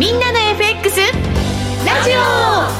[0.00, 2.14] みんなの FX ラジオ。
[2.14, 2.70] は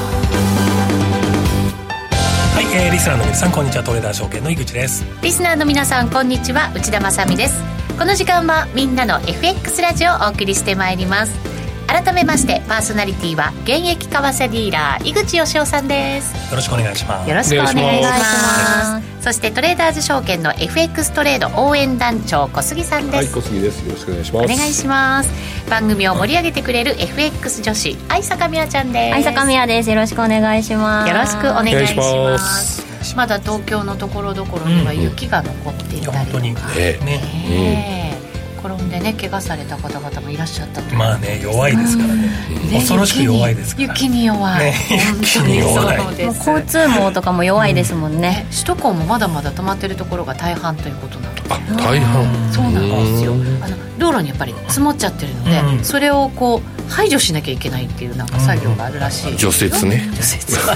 [2.59, 3.83] い、えー、リスナーの皆さんこんにちは。
[3.83, 5.05] トレーダー証券の井口です。
[5.21, 6.71] リスナーの皆さんこんにちは。
[6.73, 7.61] 内田まさです。
[7.99, 11.50] この時間はみんなの FX ラジオをお送りしてまいります
[11.91, 16.49] 改めましてパーソナリティは現役為替ディーラー井口義雄さんです。
[16.49, 17.29] よろしくお願いします。
[17.29, 19.23] よろしくお願いします。
[19.23, 23.15] そしてトレーダーズ証券の FX トレード応援団長小杉さんです。
[23.17, 23.85] はい小杉です。
[23.85, 24.45] よろしくお願いします。
[24.45, 25.69] お願いします。
[25.69, 29.13] 番組を盛り上げてくれる FX 女子愛坂美和ちゃんです。
[29.13, 29.89] 愛坂美和です。
[29.89, 31.09] よろしくお願いします。
[31.09, 33.15] よろしくお願いします。
[33.17, 36.53] まだ東京のところどころには雪が残っていたりとか、うん、本当に。
[36.53, 36.61] ね
[37.03, 38.20] ね、うん
[38.63, 43.87] 転んでね怪我された方々もいらっしゃったとまあね弱いですからね、ね恐ろしく弱いですから。
[43.89, 44.75] 雪に弱い、ね、
[45.19, 46.15] 雪に弱い。
[46.15, 51.41] です交通網とかも弱いですもんね、うん、首都高もまだまだ止まってるところが大半ということなので。
[51.49, 52.51] あ大半。
[52.51, 53.33] そうなんですよ。
[53.61, 60.09] あの道路にやっぱり積もっちゃってるので、うん、それをこう排除しなきゃいけないっていうなんか作業があるらしい、除雪ね。
[60.13, 60.75] 除雪は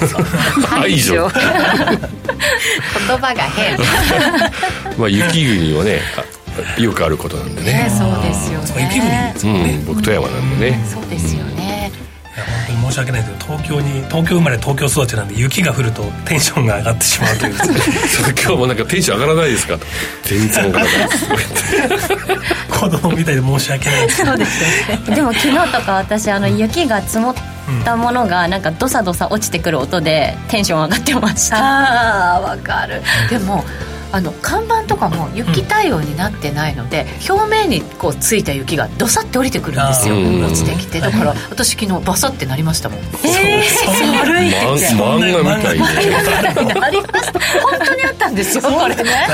[0.68, 1.30] 排除。
[3.08, 3.78] 言葉が変。
[4.98, 6.02] まあ雪国はね
[6.78, 7.90] よくあることなんでね。
[7.90, 8.84] そうですよね。
[8.84, 11.92] 雪国ね、うん、僕富山なんでね、そうですよね、
[12.36, 17.56] いや本当に申し訳ないけど東京に東京生まれ東京育ちなんで雪が降るとテンションが上がってしまうという。
[18.44, 19.78] 今日もなんかテンション上がらないですか
[20.24, 22.10] 全然上がらないです。
[22.80, 25.16] 子供みたいで申し訳ないそうですよね。
[25.16, 27.36] でも昨日とか私あの雪が積もっ
[27.84, 31.58] たものがなんかどさどさ落ちてくる音でテンション上がってました。
[31.58, 33.02] ああわかる。
[33.30, 33.64] でも
[34.16, 40.16] あの看板とかも雪対応になってないので、うん、表面にこうついた雪がどさって降りてくるんですよ。
[40.16, 41.02] 落ちてきて。
[41.02, 43.00] だから私昨日バサってなりましたもん。
[43.26, 45.78] ええー、悪いって漫画みたい。
[45.78, 48.96] になりました 本当にあったんですよこれ。
[49.04, 49.28] ね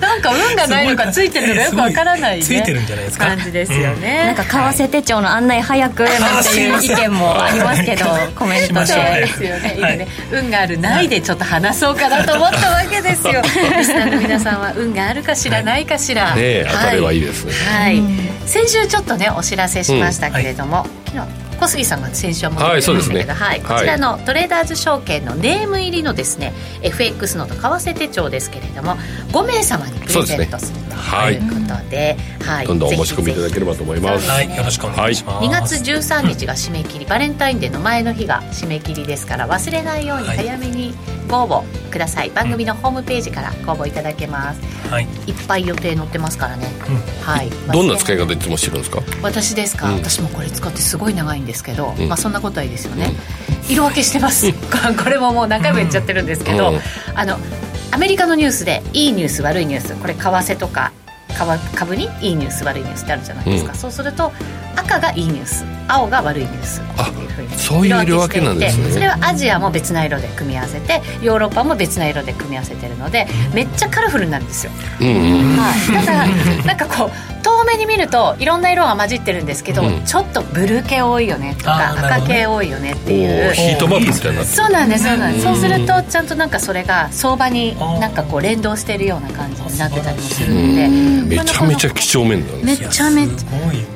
[0.00, 8.80] なんか運がないのかついてるのかよくわからない、ね、ついてるんじゃないですか感じですよね、なんか為替手帳の案内早くなんていう意見もありますけどコメントで。
[8.82, 10.08] ですよね,、はい、ね。
[10.30, 13.42] 運があるないでちょっと話そうかなと思ったわけですよよ。
[13.42, 17.52] リスナーの皆さんは運があるかしらないかしら、ね当たればいいですね。
[17.52, 18.02] はい、
[18.46, 23.64] 先週ちょっとねお知らせしましたけれども、昨日小杉さんが先週は持ってきましたけど、はい、ね。
[23.64, 26.52] はい、こちらのトレーダーズ証券のネーム入りのですね
[26.82, 28.96] FX のと為替手帳ですけれども
[29.28, 34.28] 5名様にプレゼントするということで、はい、どんどんお申し込みいただければと思います。
[34.28, 40.94] はいよろしくお願いします、2月13日が締め切りバレンタインデーの前の日が締め切りですから忘れないように早めに
[41.28, 47.50] ご応募ください、番組のホームページからご応募いただけます、はい、いっぱい予定載ってますからね、うん、はい。
[47.72, 49.00] どんな使い方いつもしてるんですか？
[49.22, 53.10] 私ですか、うん、私もこれ使ってすごい長いんですけど、うん、まあそんなことはいいですよね、
[53.68, 54.52] 色分けしてます。
[55.02, 56.74] これももう何回も言っちゃってるんですけど、
[57.14, 57.38] あの
[57.90, 60.92] アメリカのニュースでいいニュース悪いニュースこれ為替とか
[61.74, 64.32] 株にいいニュース悪いニュースってあるじゃないですか、うん、そうすると
[64.76, 66.80] 赤がいいニュース青が悪いニュース。
[66.80, 68.90] っていうふうにそういう色分けなんですね。
[68.90, 77.31] それはアジアも別な色で組み合わせてヨーロッパも別な色で組み合わせてるのでめっちゃカラフルになるんですよ、うんうん、はい、だからなんかこう
[77.62, 83.52] 遠目に見るといろんな色が混じってるんですけど、うん、ちょっとブルー系多いよねとか赤系多いよねっていう。
[83.54, 85.44] ヒートマップみたいなそうなんですそうなんです。
[85.44, 92.62] そうするとちゃんとなんかそれが相場になんかこう連動してるような感じになってたりもするのでめちゃめちゃ几帳面だね。
[92.64, 93.48] めちゃめちゃ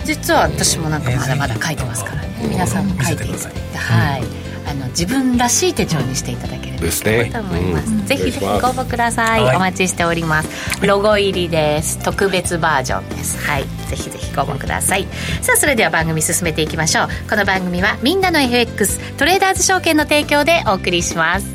[0.05, 7.31] 実は私もなんかまだまだ書いてますからね皆さんも書いていただいてはいあの自分らしい手帳にしていただければですね。
[7.33, 10.87] と思います、うん、ぜひぜひご応募ください、はい、お待ちしております。
[10.87, 11.99] ロゴ入りです。
[12.03, 13.39] 特別バージョンです。
[13.47, 13.65] はい。
[13.89, 15.07] ぜひぜひご応募ください。
[15.41, 17.09] さあそれでは番組進めていきましょう。
[17.31, 21.47] この番組はみんなの FX トレーダーズ証券の提供でお送りします。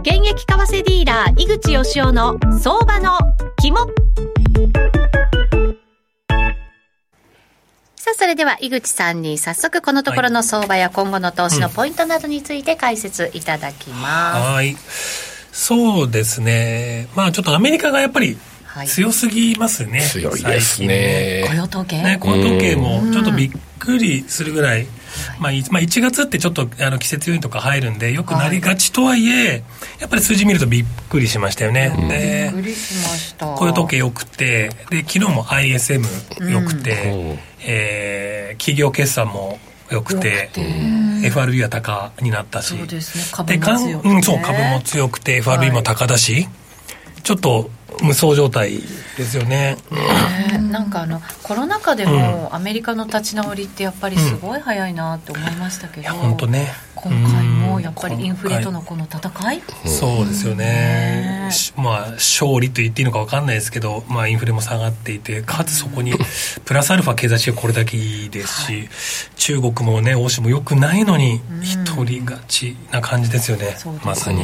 [0.00, 3.18] 現役為替ディーラー井口義雄の相場の
[3.58, 3.76] 肝
[8.08, 14.52] さあ、それでは井口さんに早速このところの相場や今後の投資のポイントなどについて解説いただきます。
[14.54, 14.76] はい。
[15.52, 17.08] そうですね。
[17.14, 18.38] まあちょっとアメリカがやっぱり
[18.86, 20.00] 強すぎますね。
[20.00, 21.44] 強いですね。
[21.48, 22.02] 雇用統計？
[22.02, 24.86] ね、雇用統計もちょっとびっくりするぐらい、
[25.38, 29.62] まあ、まあ、1月ってちょっとあの季節要因とか入るんでよくなりがちとはいえ、
[30.00, 31.90] やっぱり数字見るとびっくりしましたよね。
[32.08, 33.54] でびっくりしました。
[33.54, 39.58] 雇用統計よくてで昨日も ISM よくて、うん、えー、企業決算も
[39.90, 40.50] よくて、
[41.24, 46.48] FRB は高になったし、そうですね、株も強くて、うん、そう、株も強くて、FRB も高だし、はい、
[47.22, 47.70] ちょっと
[48.02, 48.78] 無双状態
[49.16, 56.68] ですよね、えー、なんかあのコロナ禍でもアメリカの立ち直りってやっぱりすごい早いなって思いましたけど、うん、本当ね。
[56.94, 57.47] 今回
[57.80, 66.14] やっぱりインフレとのこの戦い、そうですよね、まあ、勝利と言っていいのか分かんないですけど、まあ、インフレも下がっていて、かつそこに
[66.64, 68.88] プラスアルファ経済指標これだけいいですし、はい、
[69.36, 74.42] 中国もね、欧州もよくないのに、一人勝ちな感じですよね、まさに、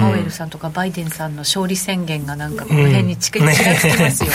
[0.00, 4.34] パウエルさんとかバイデンさんの勝利宣言がなんか、この辺に近づいてますよ、ね、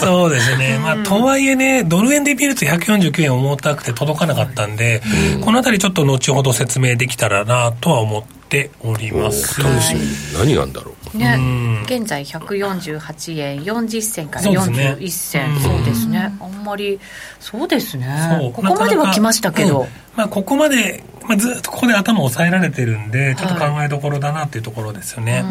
[0.00, 5.02] そうですね、まあ、とはいえね、ドル円で見ると149円重たくて届かなかったんで、
[5.40, 9.62] このあたりちょっと後ほど説明できたらなとは思っております。
[9.62, 10.00] 楽しみ、
[10.38, 11.18] 何があるんだろう。
[11.18, 15.84] ね、現在148円40銭から41銭そうですね。
[15.84, 16.98] ですね、あんまり
[17.38, 18.52] そうですね。
[18.54, 19.86] ここまでは来ましたけど、うん、
[20.16, 25.44] まあ、ここまで、まあ、ずっとここで頭を押さえられてるんでちょっと考えどころだなっていうところですよね、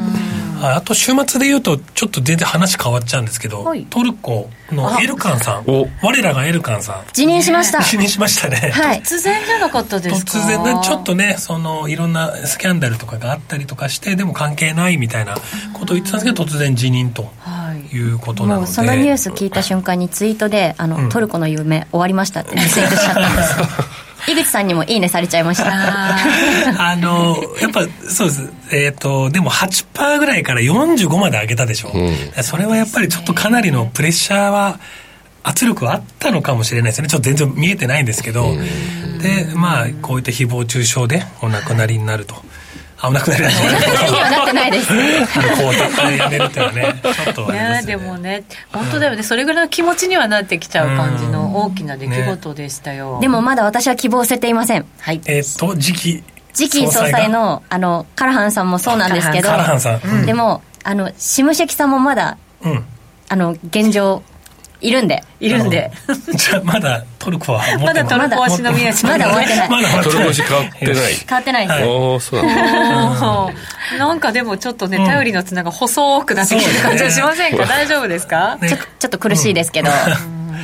[0.59, 5.65] はい、あと週末でいうとちょっと全然話変わっちゃうんですけど、はい、トルコのエルカンさん。
[6.03, 7.03] 我らがエルカンさん。
[7.13, 7.81] 辞任しました。
[7.81, 10.31] 辞任しましたね、はい、 突然じゃなかったですか？
[10.37, 15.35] 突然ねちょっとねそのいろんなスキャンダルとかがあったりとかしてでも関係ないみたいな
[15.73, 17.31] ことを言ってたんですけど突然辞任と。
[17.39, 17.95] はい。
[17.95, 18.65] いうことなので。
[18.65, 23.65] もうそのニュース聞いた瞬間にツイートで「あの、うん、トルコの夢終わりました」ってツイートしちゃったんですよ
[24.27, 25.69] 井口さんにもいいねされちゃいました。
[25.71, 28.49] あのやっぱそうです。
[28.71, 34.79] えっ、ー、とでも8%ぐらいから45まで上げたでしょ、うん、それはやっぱりちょっとかなりのプレッシャーは
[35.43, 37.07] 圧力はあったのかもしれないですね。
[37.07, 38.55] ちょっと全然見えてないんですけど。
[39.21, 42.35] でまあこういった誹謗中傷でお亡くなりになると。
[43.01, 44.09] 危なくなりましたね。
[44.11, 44.87] にはなってないです。
[44.89, 47.83] こうやめるっていうのはね、ちょっとね。
[47.85, 48.43] でもね、
[48.73, 53.19] 本当だよね、それぐらいの気持ちにはなってきちゃう感じの大きな出来事でしたよ。
[53.21, 54.85] でもまだ私は希望捨てていません。
[54.99, 55.21] はい。
[55.25, 56.23] えっと、時期。
[56.53, 59.49] 次期総裁の、あの、カラハンさんもそうなんですけど、
[60.25, 62.37] でも、あの、シムシェキさんもまだ、
[63.29, 64.23] あの、現状、
[64.81, 65.23] いるんで。
[65.39, 65.91] いるんで。
[66.35, 69.69] じゃあまだトルコはまだトルコは忍び足まだ終わってない。
[69.69, 70.95] まだトルコ足変わってない。
[71.13, 71.83] 変わってないです。
[71.85, 72.43] おおそう。
[72.43, 73.49] な
[73.97, 77.65] なんかでもちょっとね、頼りの綱が細くなってきてる感じはしませんか？
[77.65, 78.57] 大丈夫ですか？
[78.61, 79.89] ちょちょっと苦しいですけど、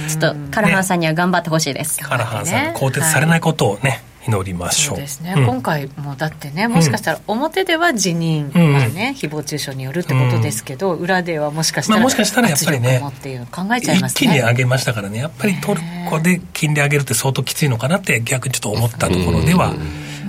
[0.07, 1.99] ちょっとカラハンさんには頑張ってほしいです。
[1.99, 4.95] カラハンさん、更迭されないことをね、祈りましょう。
[4.95, 14.27] そうですね、うん、今回もだってね、もしかしたら表では辞任、うん、まあね、誹謗中傷によるってことですけど、うん、裏ではもしかしたら、まあ、もしかしたらやっぱりね、っていう考えちゃいますね。
[14.27, 19.73] 一気に上げましたからね、やっぱりトルコで金利上げるって相当きついのかなって逆にちょっと思ったところでは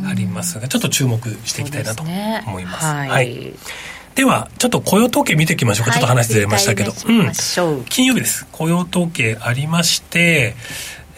[0.08, 2.86] ありますが、ちょっと注目していきたいなと思います。
[2.86, 3.52] すね、はい、はい
[4.16, 5.90] では、ちょっと雇用統計見ていきましょうか。
[5.90, 6.92] はい、ちょっと話ずれましたけど。
[7.06, 7.32] うん。
[7.90, 8.46] 金曜日です。
[8.50, 10.56] 雇用統計ありまして、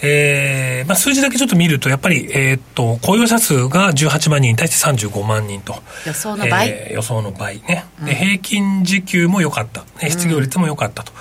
[0.00, 5.74] えーまあ、数字だけちょっと見ると、やっぱり、えー、っと雇用者数が18万人に対して35万人と、
[6.06, 11.12] 予想の倍、えー、予想の倍ね、うん、で平均時給も良かった、失業率も良かったと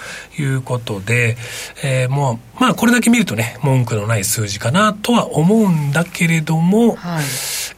[0.42, 1.38] いうことで、
[1.84, 7.24] うん、えー、もう、まあ、これだけ見るとね、文句のない数字かなとは思うんだけれども、はい。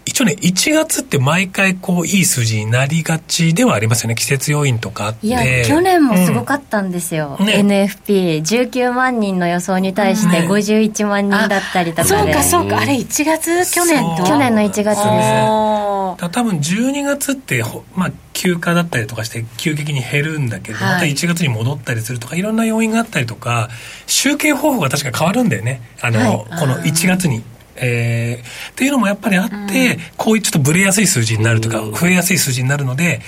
[0.06, 4.16] 一応ね、1月って毎回こう、いい数字になりがちではありますよね。
[4.16, 7.38] 季節要因とかいや、去年もすごかったんですよ。
[7.40, 7.46] うん。
[7.46, 12.80] ね、NFP19 万人の予想に対して51万人だったりとか、そうかそうか。
[12.80, 13.72] あれ1月？
[13.72, 14.24] 去年と？
[14.24, 15.89] 去年の1月です。
[16.18, 17.64] 多分12月って、
[17.96, 23.70] まあ、休暇だったりとかして急激に減るんだけど、はい、また1月に戻ったりするとかいろんな要因があったりとか
[24.08, 25.82] 集計方法が確か変わるんだよね。
[26.02, 27.44] あの、はい、この1月に。
[27.82, 29.70] えー、っていうのもやっぱりあって、うん、
[30.18, 33.22] こういうちょっとブレやすい数字になるとか、増えやすい数字になるので、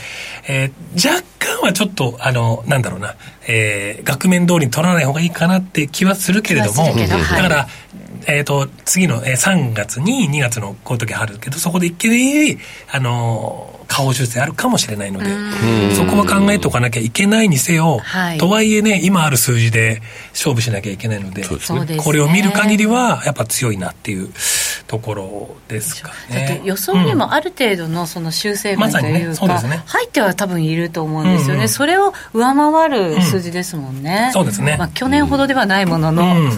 [0.48, 3.16] えー、若干はちょっと、あの、なんだろうな、
[3.48, 7.68] えー、額面通りに取らない方がいいかなって気はするけれども、だから、
[8.28, 12.58] えっ、ー、と、次の、えー、3月に2月のこういう時あるけど、そこで一気に、
[12.92, 24.30] あのー、下方修正あるかもしれないので、そこは考えておかなきゃいけないにせよ、はい、とはいえね、今ある数字で勝負しなきゃいけないので、でね、これを見る限りは、やっぱ強いなっていう
[24.88, 26.48] ところですかね。
[26.48, 31.54] だって予想にもある程度のその修正分というか、まね、入っては多分いると思うんですよね。
[31.56, 34.26] うんうん、それを上回る数字ですもんね。
[34.28, 34.76] うん、そうですね。
[34.78, 36.24] まあ去年ほどではないものの。
[36.24, 36.50] うん、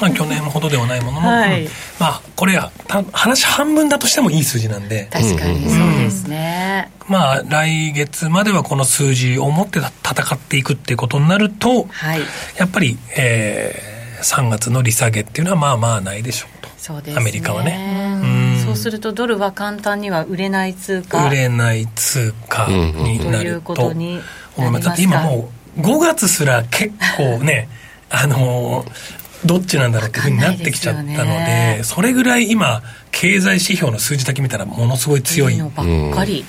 [0.00, 1.66] まあ去年ほどではないものの、はい、
[1.98, 2.70] まあこれは
[3.12, 5.08] 話半分だとしてもいい数字なんで。
[5.10, 6.90] 確かにそうですね。
[7.08, 12.20] まあ、来月まではこの数字を持って戦っていくっていうことになると、はい、
[12.56, 16.68] やっぱり、えー、3月の利下げっていうのはまあまあないでしょうと。
[16.78, 18.62] そうです、ね、アメリカはね。
[18.64, 21.26] そうするとドルは簡単には売れない通貨。
[21.26, 23.92] 売れない通貨になると。
[24.56, 24.86] 思います。
[24.86, 27.68] だって今もう5月すら結構ね
[28.10, 28.84] あの
[29.44, 35.74] どっちなんだろうっていうふうになってきちゃったので、ね、それぐらい今経済指標の数字だけ見たらものすごい強いいいばっ
[36.14, 36.44] かり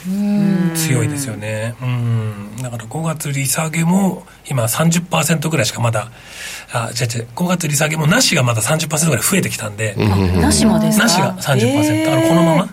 [0.76, 1.76] 強いですよね。
[1.82, 2.56] うん。
[2.62, 6.12] だから5月利下げも今30%ぐらいしかまだ
[6.72, 11.04] あ違う違う5月利下げもなしがまだ30%ぐらい増えてきたんで、なしもですか？
[11.06, 12.66] なしが30%、えー、だからこのまま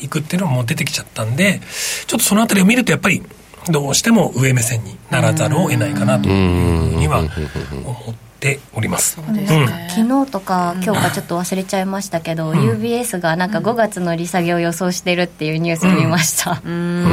[0.00, 1.60] いいくっていうのも出てきちゃったんで
[2.06, 3.22] ちょっとそのあたりを見るとやっぱり
[3.68, 8.25] どうしても上目線にならざるを得ないかなというふうには思って
[8.74, 9.16] おります。
[9.16, 17.04] そうですね、昨日とか今日かちょっと忘れちゃいましたけど、うん、UBS がなんか5月の利下げを予想してるっていうニュース見ました、うん、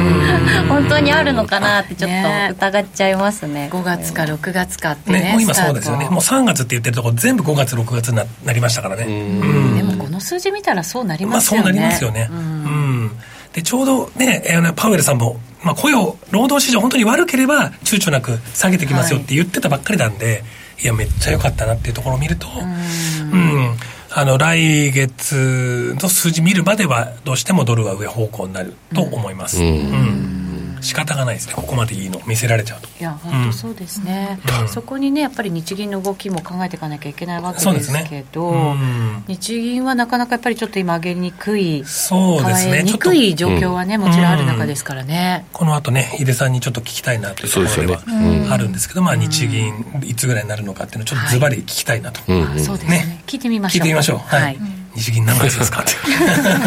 [0.67, 3.53] 本当にあるのかなってちょっと疑っちゃいますね。
[3.53, 6.09] ね5月か6月かってねねもう今そうですよね。
[6.09, 9.05] もう3月って言ってるところ全部5月6月にななりましたからね。
[9.05, 12.29] でもこの数字見たらそうなりますよね、まあ、そうなりますよね。
[12.31, 13.11] うん。
[13.53, 23.75] でちょうどねパウエルさんもまあ、雇用、労働市場、本当に悪ければ、躊躇なく下げてきますよって言ってたばっかりなんで、いやめっちゃ良かったなっていうところを見るとうん、
[24.11, 29.61] あの来月の数字見るまではどうしてもドルは上方向になると思います。
[29.61, 30.52] うん、うん
[30.83, 31.53] 仕方がないですね。
[31.55, 32.21] ここまでいいの。
[32.27, 32.87] 見せられちゃうと。
[32.99, 38.57] いや本当そうですね、うん、そこにねやっぱり日銀の動きも考えていかなきゃいけないわけですけど、ね。
[38.59, 42.83] うん、日銀はなかなかやっぱりちょっと今上げにくいそうですね。
[42.83, 53.23] にくい状況はね、もちろんある中ですからね、この後ね井出さんにちょっと聞きたいなというところではあるんですけど、まあ日銀いつぐらいになるのかっていうのをちょっとズバリ聞きたいなと、はい、そうですね。
[53.27, 53.79] 聞いてみましょう。
[53.79, 54.17] 聞いてみましょう。
[54.19, 55.93] はい、はい日銀何月ですかって。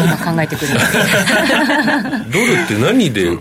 [0.03, 0.73] 今考えてくる。
[2.31, 3.37] ドルって何で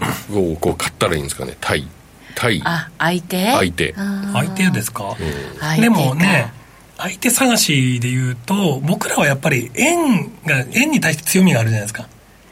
[0.61, 1.57] こう買ったらいいんですかね？
[1.61, 1.87] 対
[2.35, 3.51] 対あ相手？
[3.53, 3.95] 相手。
[4.33, 6.53] 相手ですか、うん、でもね
[6.99, 12.07] 相手探しでいうと僕らはやっぱり円が円に対して強みがあるじゃないですか。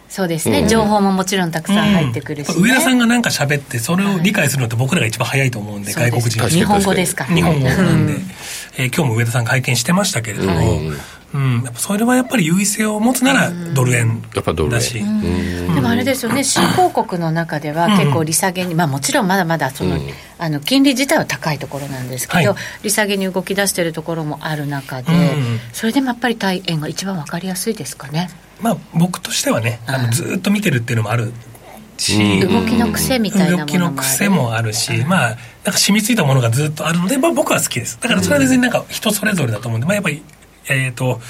[0.08, 2.54] そうですね、うん、情報ももちろんたくさん入ってくるし、ね。
[2.56, 8.30] うん、上田さんが何か喋ってそれを理解するのって僕らが一番早いと思うんで、はい、外国人日本語ですか日本語なんで、うん、
[8.78, 10.96] えー、今日も上田さん会見してましたけれども、うん
[11.34, 19.98] うん、やっぱそれはやっぱり優位性を持つならドル円だし、でもあれですよね新興国の中では結構利下げに、まあもちろんまだまだその、
[20.38, 25.12] あの金利自体は高いところなんですけど、はい、利下げに動き出しているところもある中で、
[25.72, 28.30] それでもやっぱり対円が一番わかりやすいですかね？
[28.60, 31.32] まあ僕としてはねあのずっと見てるっていうのもある
[31.98, 37.98] し、動きの癖みたいなものも動きの癖もあるし、まあなんか染みついたものがずっとあるので、まあ、僕は好きです。
[38.00, 40.22] だからそれは別になんか人それぞれだと思うんで、まあ、やっぱり
[40.68, 41.20] えーと、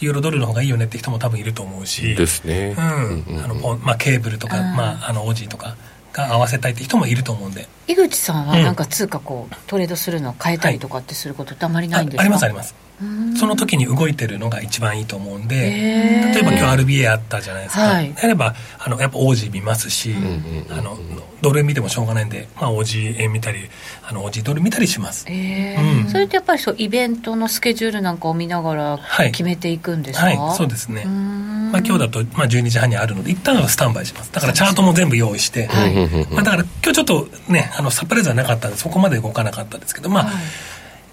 [0.00, 2.14] ユーロドルの方がいいよねって人も多分いると思うし。
[2.14, 3.40] ですね、うん。
[3.42, 5.76] あのまあ、ケーブルとか、まあ、あのオジーとか
[6.12, 7.68] が合わせたいって人もいると思うんで。
[7.86, 12.74] 井口さんはなんか通貨こう、トレードするの変えたりとかってすることってあまりないんですか、ありますあります
[13.36, 20.14] その時に動いてるのが一番いいと思うんで例えば今日 RBA あったじゃないですか、はい、であればあのやっぱ OG 見ますし、
[20.70, 20.98] あの
[21.42, 23.58] ドル円見てもしょうがないんで、まあ、OG 円見たり
[24.04, 26.02] あの OG ドル見たりします、えー。
[26.04, 29.00] うん、それってやっぱりそうイベントのスケジュールなんかを見ながら
[29.32, 31.04] 決めていくんですか、はい、はい、そうですね。
[31.04, 34.32] まあ、今日だと、まあ、12時半にあるので一旦はスタンバイします。
[34.32, 35.94] だからチャートも全部用意して、はい、
[36.32, 40.34] まあ、だから今日ちょっとねあのサプライズはなかったんでそこまで動かなかったですけどまあ、はい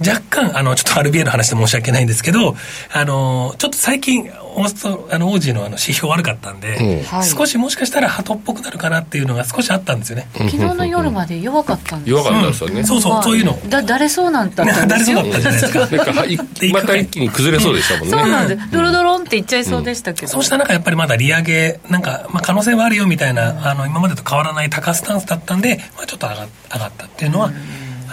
[0.05, 2.55] 若干、あの、ちょっと RBA の話で申し訳ないんですけど、
[2.93, 10.27] あの、ちょっと最近、オースト、あの、オージーのあの指標悪かったんで、うん、少しもしかしたら鳩っぽくなるかなっていうのが少しあったんですよね。
[10.33, 12.83] 昨日の夜まで弱かったんです弱かったですよね。
[12.83, 13.59] そうそう、そういうの。
[13.69, 14.87] だ、誰そうなんだったんですよ。
[14.89, 16.73] 誰そうだったじゃないですか。
[16.73, 18.11] また一気に崩れそうでしたもんね。
[18.11, 18.71] そうなんです。
[18.71, 20.27] ドロドロンっていっちゃいそうでしたけど。
[20.31, 27.51] そうした中、やっぱりまだ利上げ、なんか、まあ可能性はあるよみたいな、あの、今までと変わらない高スタンスだったんで、まあちょっと上が上がったっていうのは、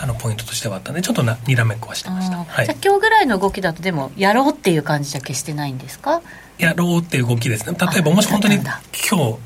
[0.03, 6.23] あのポイントとしてはあったんでちょっとなにらめっこはしてました、はい、じゃ今日ぐらいの動きだとでもやろうっていう感じじゃ決してないんですか？
[6.59, 7.77] やろうっていう動きですね。
[7.93, 9.39] 例えばもし本当に今日、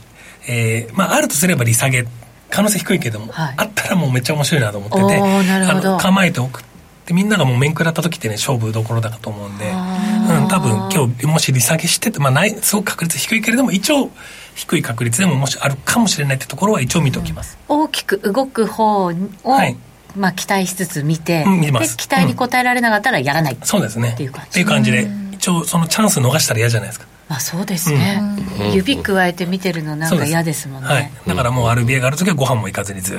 [0.48, 2.06] えーまあ、あるとすれば利下げ
[2.50, 6.64] 可能性低いけども、はい、あったらもうめっちゃ面白いなと思っててあの構えておくっ
[7.06, 14.10] てみんながもう面食らった時ってね勝負どころだと思うんで、うん、多分今日もし利下げしてて、まあ、ないすごく確率低いけれども一応
[14.54, 19.12] 低い確率でももしあるかもしれないってところは一応見ておきます、うん、大きく動く方を、
[19.44, 19.76] はい
[20.16, 24.10] まあ、期待しつつ見て、うん、見で期待に応えられなかったらやらない、そうですね。
[24.14, 24.50] っていう感じ。
[24.50, 27.06] っていう感じで一応そのチャンス逃したら嫌じゃないですか。
[27.28, 28.20] まあそうですね、
[28.58, 33.18] うん、指くわえて見てるのなんか嫌ですもんね、はい、だからもう RBA がある時はご飯も行かずにずっ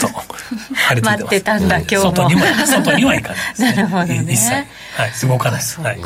[0.00, 4.32] と張り付いて待ってたんだ、今日も外には外には行かないです、ね、 なるほどね。
[4.32, 5.28] 一切はい。
[5.28, 5.80] 動かないです。
[5.82, 6.00] はい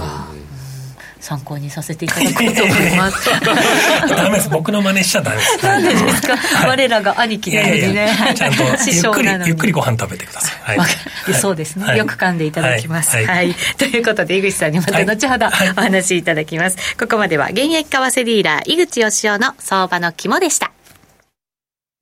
[1.21, 3.31] 参考にさせていただこうと思います。
[4.09, 4.49] ダメです。
[4.51, 5.65] 僕の真似しちゃダメです。
[5.65, 8.35] なんでですか、はい、我らが兄貴なんですね。
[8.35, 15.51] ちゃんと ゆっくりゆっくりご飯食べてください、はい、そうですね、はい、よく噛んでいただきます、はい、はい、ということで井口さんにまた後ほどお
[15.81, 20.73] 話しいただきます、ここまでは現役為替ディーラー井口義雄の相場の肝でした。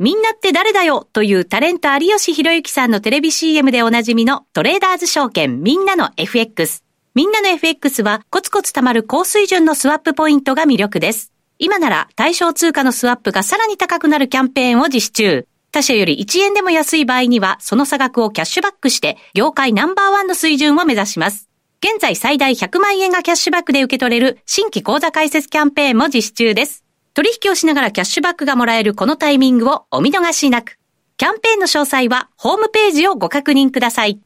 [0.00, 6.87] みんなって誰だよというタレント有吉弘行さんのテレビ CM でおなじみのトレーダーズ証券みんなの FX。
[7.14, 11.32] みんなの FX はコツコツ貯まる高水準のスワップポイントが魅力です。
[11.58, 15.46] 今なら対象通貨のスワップがさらに高くなるキャンペーンを実施中。
[15.72, 21.48] 他社より1円でも安い場合には、その差額をキャッシュバックして、業界ナンバーワンの水準を目指します。
[21.80, 26.84] 現在最大100万円がキャッシュバックで受け取れる新規口座開設キャンペーンも実施中です。
[27.14, 30.78] 取引をしながらキャッシュバックがもらえるこのタイミングをお見逃しなく。
[31.16, 34.20] キャンペーンの詳細はホームページをご確認ください。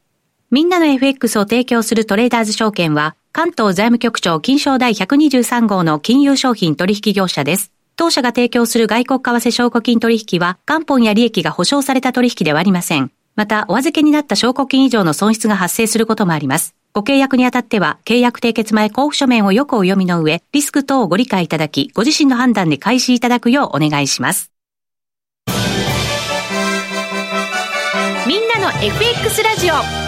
[0.53, 7.73] みんなの FX を提供するトレーダーズ証券は、関東財務局長金賞第123号の金融商品取引業者です。
[7.97, 13.11] 当社が提供する外国為替証拠金取引は、元本や利益が保証された取引ではありません。
[13.35, 16.75] また、お預けになった証拠金以上の損失が発生することもあります。
[16.93, 24.53] ご契約にあたっては、契約締結前交付書面をよくお読みの上、リスク等をご理解いただき、ご自身の判断で開始いただくようお願いします。
[28.27, 30.02] みんなの FX ラジオ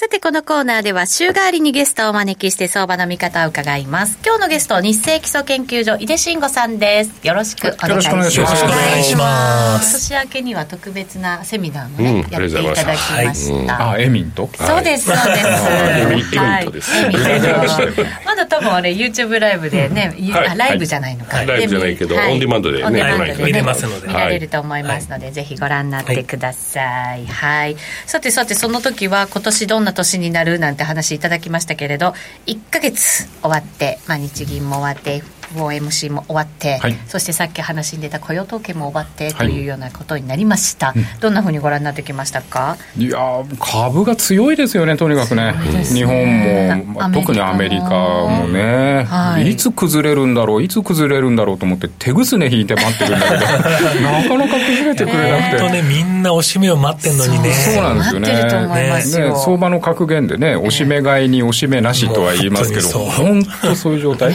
[0.00, 4.18] さて、このコーナーでは週替わりにゲストをお招きして相場の見方を伺います。
[4.24, 7.12] 今日のゲスト、日清基礎研究所、井出慎吾さんです。
[7.22, 8.40] よろしくお願いします。
[8.40, 10.10] よろしくお願いします。
[10.10, 13.74] 年明けには特別なセミナーもね、うん、やっていただきました。
[13.74, 14.48] はい、あ、エミント？
[14.54, 15.46] そうです、そうです。
[15.68, 16.92] エミントです。
[18.24, 20.16] まだ多分あれ、YouTube ライブでね、
[20.56, 21.44] ライブじゃないのか。
[21.44, 24.08] ライブじゃないけど、オンディマンドでね、見れますので。
[24.08, 27.26] 見られると思いますので、ぜひご覧になってください。
[27.26, 27.76] はい。
[28.06, 32.14] さてさて、その時は今年どんなな年になるなんて話いただきましたけれど
[32.46, 35.22] 1か月終わって、まあ、日銀も終わって
[35.54, 42.76] FOMC も終わって、はい、そしてさっき話に出た雇用統計も終わってというようなことになりました、はい、どんなふうにご覧になってきましたか？
[42.96, 43.18] いや
[43.58, 53.40] 株が強いですよねとにかくね、ね、日本も、まあ、特にアメリカもね、はい、いつ崩れるんだろういつ崩れるんだろうと思って手ぐすね引いて待ってるんだけど
[54.10, 57.52] なかなか崩れてくれなくて、ね、みんなおしめを待ってんのにね。
[57.52, 58.30] そうなんですよね。
[59.28, 59.34] ね。
[59.36, 63.94] 相場の格言でねおしめ買いにおしめなしとは言いますけど本当そう。
[63.94, 64.32] いう状態。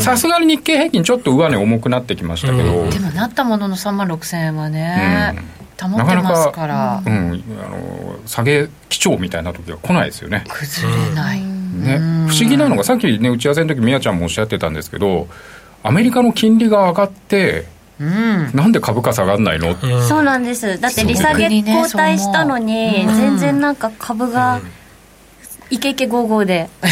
[0.00, 5.36] さすがに日経平均ちょっと上値重くなってきましたけど、うん、でもなったものの3万6000円はね、
[5.82, 7.02] うん、保ってますから。
[7.04, 10.44] うん、あの下げ基調みたいな時は来ないですよね。
[10.48, 15.28] 崩れない、ね、不思議なのがさっきね打ち合わせの時みやちゃんもおっしゃってたんですけど
[15.82, 17.66] アメリカの金利が上がって
[17.98, 20.78] うん、なんで株価下がらないの、うん、そうなんです。
[20.78, 24.60] だって利下げ後退したのに、全然なんか株が、
[25.70, 26.68] イケイケゴーゴーで。
[26.82, 26.84] イ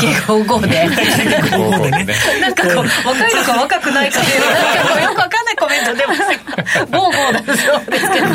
[0.00, 2.14] ケイケゴーゴーで。
[2.40, 6.20] なんかこう若いのか若くないかっていうなんかこうよくわかんないコメント出ます
[6.90, 8.30] ゴーゴーだそうですけどい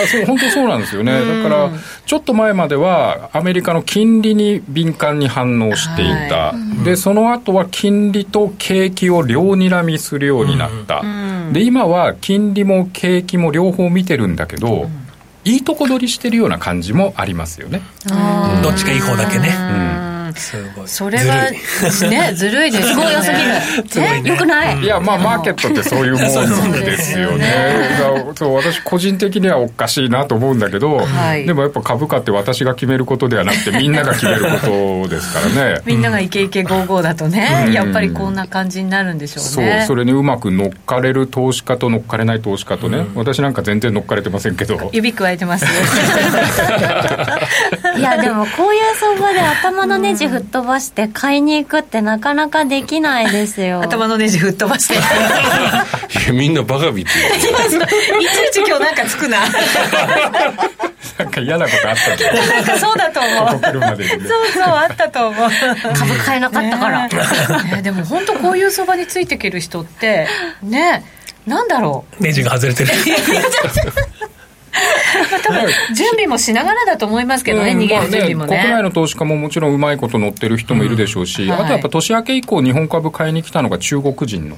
[0.00, 1.12] やそう本当そうなんですよね。
[1.12, 1.70] だから
[2.06, 11.06] ちょっと前まではアメリカの金利に敏感に反応していた、はい、でその後は金利と景気を両睨みするようになった、う
[11.50, 15.01] ん、で今は金利も景気も両方見てるんだけど、うん
[15.44, 17.82] いいとこ取りしてるような感じもありますよね。
[18.62, 19.48] どっちかいい方だけね。
[20.06, 20.88] うんすごい。
[20.88, 24.80] それがねずるいですごい良すぎるよくない。
[24.80, 27.92] いやまあマーケットってそういうもんですよね。
[28.36, 34.50] そう私個人的にはおかしいなと思うんだけど、はい、でもやっぱ株価って私が決めることではなくてみんなが決めるこ
[35.04, 35.80] とですからね。
[35.86, 39.78] みんながイケイケゴーゴーだとね、うん、やっぱりこんな感じになるんでしょうね。
[39.78, 44.90] そうそれにうまく乗っかれる投資家と乗っかれない投資家とね、うん、私なんか全然乗っかれてませんけど。
[44.92, 45.66] 指くわえてます。
[47.96, 53.80] いやでもこういう相場で頭のネジ吹っ飛ばして買いに行くってなかなかできないですよ。
[53.82, 54.94] 頭のネジ吹っ飛ばして。
[56.24, 59.38] いやみんなバカビっていちいち今日なんかつくな。
[61.18, 63.48] なんか嫌なことあったんだなんかそうだと思う。
[63.50, 63.60] そう
[64.52, 65.50] そうあったと思う。
[65.94, 70.26] 株買えなかったから、ね、でも本当こういう相場についていける人って
[70.62, 71.04] ね
[71.46, 72.22] なんだろう。
[72.22, 72.90] ネジが外れてる
[75.44, 81.50] 多分準備もしながらだと思いますけどね、うん、逃げる準備もね、ね、国内の投資家ももちろんうまいこと乗ってる人もいるでしょうし、うん。
[81.50, 84.56] はい、あとやっぱ年明け以降日本株買いに来たのが中国人の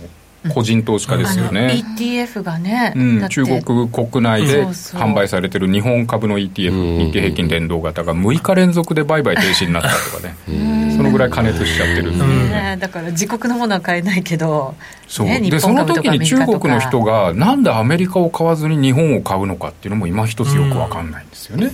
[0.52, 10.84] 個人投資家ですよね、うん、ETF がね、うん、中国国内で販売されてる日本株の ETF 日経平均連動型が6日連続で売買停止になったとかね。
[10.96, 14.74] そのぐらい加熱しちゃってるんで、ね、だから自国のものは買えないけど
[15.08, 21.72] そう、ね、でその時に中国の人がなんでアメリカを買わずに日本を買うのかっていうのも今一つよく分かんないんですよね、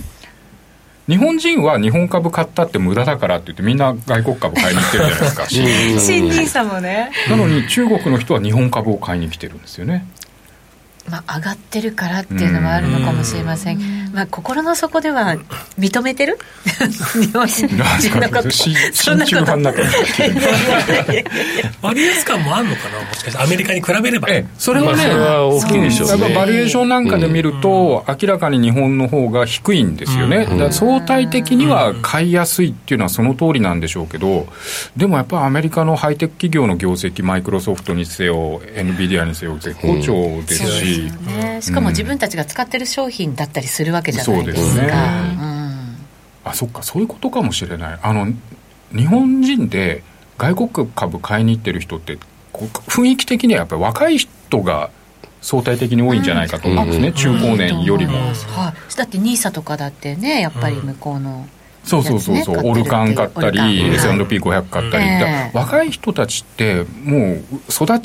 [1.11, 5.45] 日本人は日本株買ったって無駄だからって言ってみんな外国株買いに行ってるじゃないですか。
[5.49, 10.05] 新ニーサもねなのに中国の人は日本株を買いに来てるんですよね
[11.09, 13.79] まあ、上がってるからっていうのもあるのかもしれません、
[14.13, 15.35] まあ、心の底では
[15.79, 16.37] 認めてる？
[17.19, 18.51] 日本人のこと。
[18.51, 21.25] 親中派になって
[21.81, 22.99] 割安感もあるのかな？
[22.99, 34.47] もしかしてアメリカに比べれば、ええ、それはね、まあ、大きいでしょう、ね、バリエーションなんかで見ると、明らかに日本の方が低いんですよね、だ相対的には買いやすいっていうのはその通りなんでしょうけど
[34.95, 45.97] でもやっぱりアメリカのハイテク企業の業績マイクロソフトにせよ NVIDIA にせよ絶好調ですし、し、ね、しかも自分たちが使ってる商品だったりするわけじゃないですか、うん、
[46.45, 46.83] あそっか。
[46.83, 47.99] そういうことかもしれない。
[48.01, 48.27] あの
[48.95, 50.03] 日本人で
[50.37, 52.17] 外国株買いに行ってる人って
[52.53, 54.89] 雰囲気的にはやっぱり若い人が
[55.41, 61.47] 相対的に多いんじゃないかと思うんですね、うん、中高年よりも、はい、だって NISA とかだってねやっぱり向こうの、
[61.83, 67.99] そうそうそうそう、オルカン買ったり S&P500 買ったり、えー、若い人たちってもう育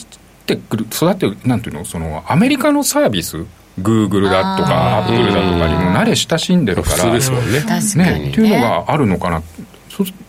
[0.54, 1.84] ってくる育ってなんていうの？
[1.84, 3.44] そのアメリカのサービス？
[3.78, 7.60] グーグルだとかアップルだとかにも慣れ親しんでるから、ですもんね。
[7.96, 8.30] ね。
[8.30, 9.42] っていうのがあるのかな。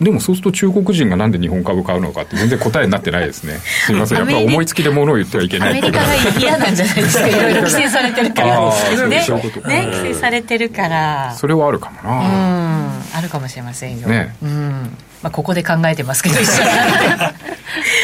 [0.00, 3.58] でもそうすると中国人がなんで日本株買うのかって全然答えになってないですね。
[3.86, 4.18] すみません。
[4.18, 7.28] やっぱり思いつきでものを言ってはいけないアメリカが嫌なんじゃないですか。
[7.28, 8.42] いろいろ規制されてるか。
[8.42, 8.60] ら
[9.08, 9.08] ね。
[9.08, 11.34] ね規制されてるから。
[11.34, 12.10] それはあるかもな。
[12.10, 13.16] うん。
[13.16, 14.36] あるかもしれませんよ、ね。
[14.42, 14.96] うん。
[15.22, 16.62] まあ、ここで考えてますけど一緒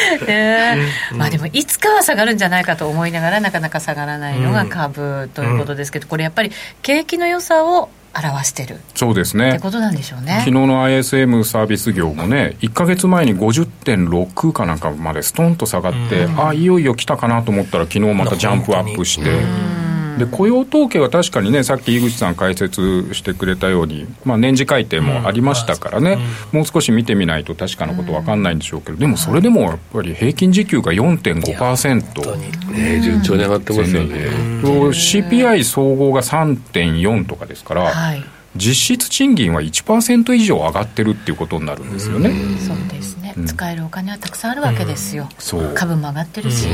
[0.27, 0.79] ね、
[1.13, 8.81] まあでもいつかは下がるんじゃないかと思いながらなかなか下がらないのが株ということですけど、これやっぱり景気の良さを表してる。
[8.95, 9.51] そうですね。
[9.51, 10.37] ってことなんでしょうね。
[10.41, 19.84] 昨日の ISM サービス業もね1か月前に50.6かなんかまでストンと下がって、ああいよいよ来たかなと思ったら昨日またジャンプアップして。
[20.19, 26.19] で雇用統計は確かにねさっき井口さん解説してくれたように、まあ、年次改定もありましたからね、
[26.53, 32.37] もう少し見てみないと確かなこと分かんないんでしょうけど、でもそれでもやっぱり平均時給が4.5%、
[32.73, 34.15] ね、順調に上がってますよね、
[34.63, 38.25] CPI 総合が3.4とかですから、はい、
[38.57, 42.31] 実質賃金は1%以上上がってるっていうことになるんですよね。
[42.59, 45.29] そうですね、うん、使えるお金はたくさんあるわけですよ、
[45.75, 46.67] 株も上がってるし、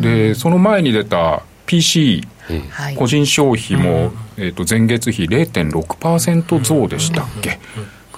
[0.00, 7.60] でその前に出た PC、うん、個人消費も、えー、と前月比0.6%増でしたっけ、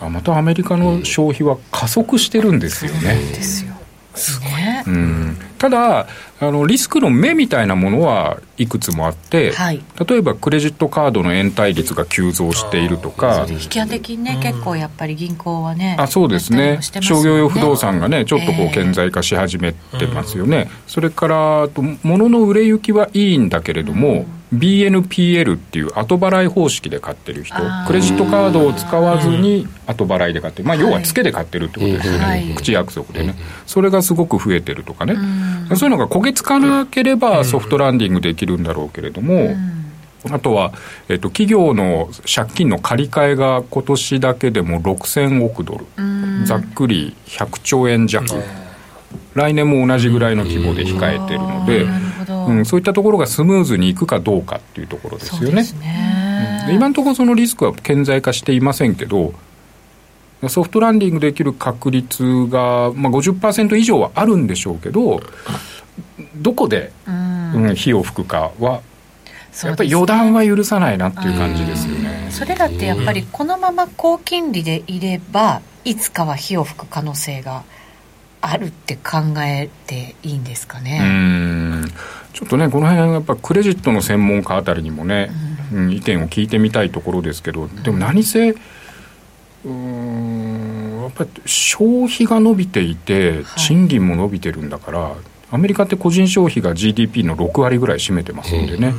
[0.08, 3.14] またアメリカの消費は加速してるんですよね。
[3.14, 3.71] ですよ
[4.14, 4.50] すごい、
[4.86, 6.06] うん、ただ
[6.40, 33.34] あのリスクの目みたいなものはいくつもあって、はい、例えばクレジットカードの延滞率が急増しているとか引き当て金ね、うん、結構やっぱり銀行はねあそうですね、ね、商業用不動産がねちょっとこう顕在化し始めてますよね、えー、それからと物の売れ行きはいいんだけれども、うん BNPL っていう後払い方式で買ってる人クレジットカードを使わずに後払いで買ってる、まあ、要はツケで買ってるってことですよね、はい、口約束でね。
[33.66, 35.16] それがすごく増えてるとかね。
[35.76, 39.56] そういうのが焦げつかなければソフトランディングできるんだろうけれども
[40.30, 40.72] あとは、
[41.08, 45.86] えっと、企業の借金の借り換えが今年だけでも6000億ドル。
[46.44, 48.26] ざっくり100兆円弱。
[49.34, 51.86] 来年も同じぐらいの規模で控えてるので、
[52.24, 55.62] うん、そういったところがスムーズにいくかどうかっていうところですよね。
[55.80, 56.66] ね。
[56.68, 59.34] うん、今のところそのリスクは顕在化していませんけど
[60.48, 65.20] ソフトランディングできる確率が、まあ50、以上はあるんでしょうけど
[66.34, 68.82] どこで、うん、火を吹くかは
[69.64, 72.28] やっぱり予断は許さないなっていう感じですよね。
[72.30, 77.62] それだってやっぱりこのまま高金利でいればいつかは火を吹く可能性が
[78.42, 81.00] あるって考えていいんですかね。
[81.02, 81.84] うん。
[82.32, 85.30] ちょっとねこの辺やっぱクレジットの専門家あたりにもね、
[85.72, 88.54] うん、意見を聞いてみたいところですけどでも何せ
[89.64, 95.14] うんやっぱり消費が伸びていて賃金も伸びてるんだから、はい、
[95.50, 98.94] アメリカって個人消費が GDP の6割ぐらい占めてますんでね、うん、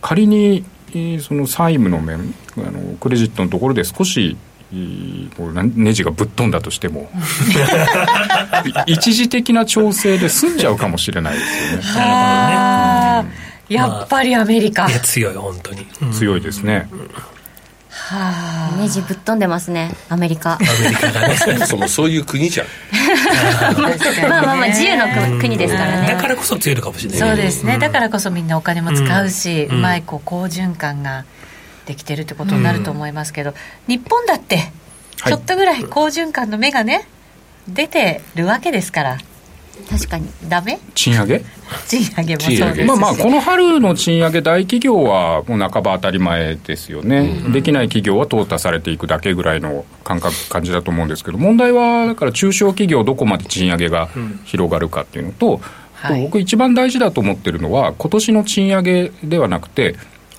[0.00, 0.64] 仮に
[1.20, 4.36] その債務の面あのクレジットのところで少し
[5.36, 7.10] こうネジがぶっ飛んだとしても。
[8.86, 11.96] 一時的な調整で済んじゃうかもしれないですよね。
[11.96, 13.34] なるほどね、
[13.68, 16.88] やっぱりアメリカ、いや強い本当に、うん、強いですね、
[17.92, 20.54] はあ、ネジぶっ飛んでますねアメリカ。
[20.54, 21.36] アメリカがね。
[21.38, 22.66] そもそもそういう国じゃん。
[24.28, 26.08] まあまあまあ自由の国ですからね。
[26.08, 27.18] だからこそ強いのかもしれない。
[27.18, 27.78] そうですね。
[27.78, 31.24] だからこそみんなお金も使うし、うまいこう好循環が
[31.86, 33.54] できてるってことになると思いますけど、
[33.88, 34.58] 日本だって
[35.16, 37.06] ちょっとぐらい好循環の芽がね
[37.68, 39.18] 出てるわけですから。
[39.88, 40.28] 確かに。
[40.48, 40.78] ダメ？
[40.94, 41.42] 賃上げ？
[41.88, 42.84] 賃上げもそうです。
[42.84, 54.10] まあまあこの春の賃上げ大企業はもう半ば当たり前ですよね、うん、できない企業は淘汰されていくだけぐらいの感覚感じだと思うんですけど問題はだから中小企業どこまで賃上げが
[54.44, 55.60] 広がるかっていうのと、
[56.10, 59.96] うん、僕一番大事だと思ってるのは今年の賃上げではなくて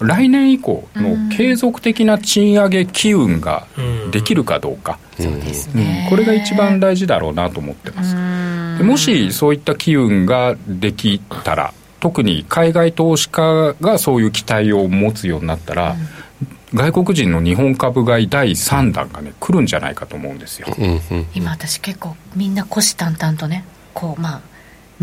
[0.07, 3.67] 来年以降の継続的な賃上げ機運が
[4.11, 5.41] できるかどうか、うん、
[6.09, 8.15] これが一番大事だろうなと思ってます。
[8.77, 15.95] でもしそういった機運ができたら特に海外投資家がそういう期待を持つようになったら、
[16.73, 20.67] うん、外国人の日本株買い第3弾がね来るんじゃないかと思うんですよ。
[21.33, 23.63] 今私結構みんな虎視眈々とね
[23.93, 24.52] こうまあ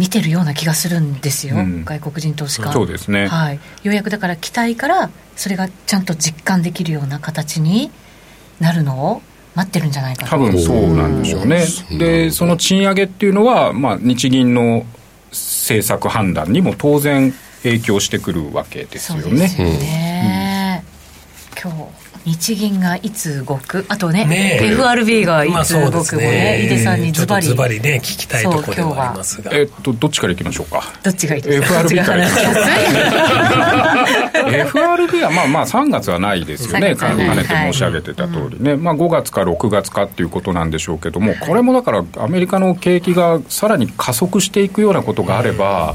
[0.01, 3.61] 見てるような気がするんですよ、うん、外国人投資家そうですね、はい、よ
[3.93, 7.91] うやくだから期待からそれがちゃんと実感できるような形に
[8.61, 9.23] なるのを
[9.55, 11.67] 待ってるんじゃないか多分そうなんでしょうね。
[11.99, 14.87] で、その賃上げっていうのは、まあ、日銀の
[15.31, 19.23] 政策判断にも当然影響してくるわけですよね。
[19.23, 20.85] そうですよね。
[21.65, 23.85] うん、今日日銀がいつ動く？
[23.89, 27.47] あとねね FRB がいつ動くもね,、井出さんにズバリ。
[27.47, 29.51] ズバリね聞きたいところではありますが。
[29.55, 30.83] えっとどっちからいきましょうか？
[31.03, 32.55] どっちがいいですか？FRB からいきましょう
[34.53, 36.95] FRB はまあまあ3月はないですよね。
[36.95, 45.95] かねて申し上げてた通りね、まあ5月か6月かっていうことなんでしょうけどもこれもだからアメリカの景気がさらに加速していくようなことがあれば、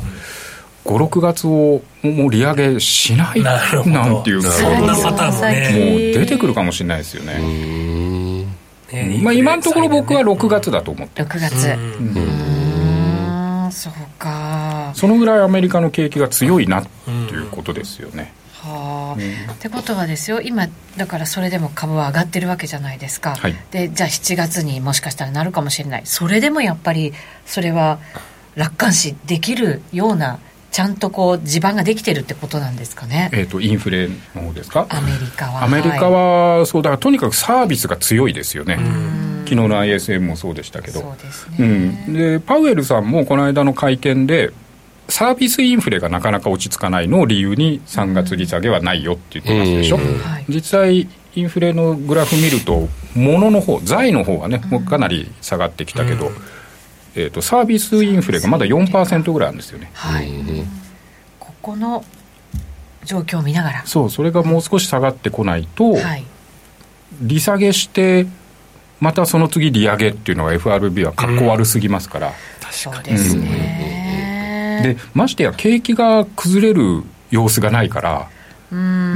[0.85, 3.41] 56月をもう利上げしない？
[3.41, 5.89] なんていうそんなパターンもね。
[5.89, 8.45] もう出てくるかもしれないですよね。
[9.21, 11.67] まあ今のところ僕は6月だと思って6月。
[11.67, 11.75] う
[13.67, 13.71] ん。
[13.71, 14.91] そうか。
[14.93, 26.03] そのぐらいアメリカの景気が強いなっていうことですよね、はあ、うん、ってことはですよ今だからそれでも株は上がってるわけじゃないですか、はい、でじゃあ7月にもしかしたらなるかもしれない。
[26.05, 27.11] それでもやっぱり
[27.45, 27.99] それは
[28.55, 30.39] 楽観視できるような
[30.75, 33.29] ちゃんとこう地盤ができてるってことなんですかね。
[33.31, 34.85] えっ、ー、とインフレの方ですか？
[34.89, 35.63] アメリカは。
[35.63, 38.75] アメリカは、はい、そうだからとにかくサービスが強いですよね。
[39.45, 40.99] 昨日の ISM もそうでしたけど。
[40.99, 41.55] そうですね。
[41.59, 41.63] う
[42.11, 42.13] ん。
[42.13, 44.51] でパウエルさんもこの間の会見で。
[45.07, 49.99] サービスインフレがなかなか落ち着かないのを理由に3月利下げはないよって言ってますでしょ、
[50.49, 56.31] 実際インフレのグラフ見ると物の方財の方はねもうかなり下がってきたけど、
[57.15, 59.89] えーと、サービスインフレがまだ4%ぐらいあるんですよね。
[59.93, 60.29] はい、
[61.39, 62.03] ここの
[63.05, 63.85] 状況を見ながら。
[63.85, 66.25] そうそれがもう少し下がってこないと、はい、
[67.21, 68.27] 利下げして
[68.99, 78.29] またその次利上げっていうのは FRB はかっこ悪すぎますから、うん、確かにうん、でましてや景気が崩れる様子がないから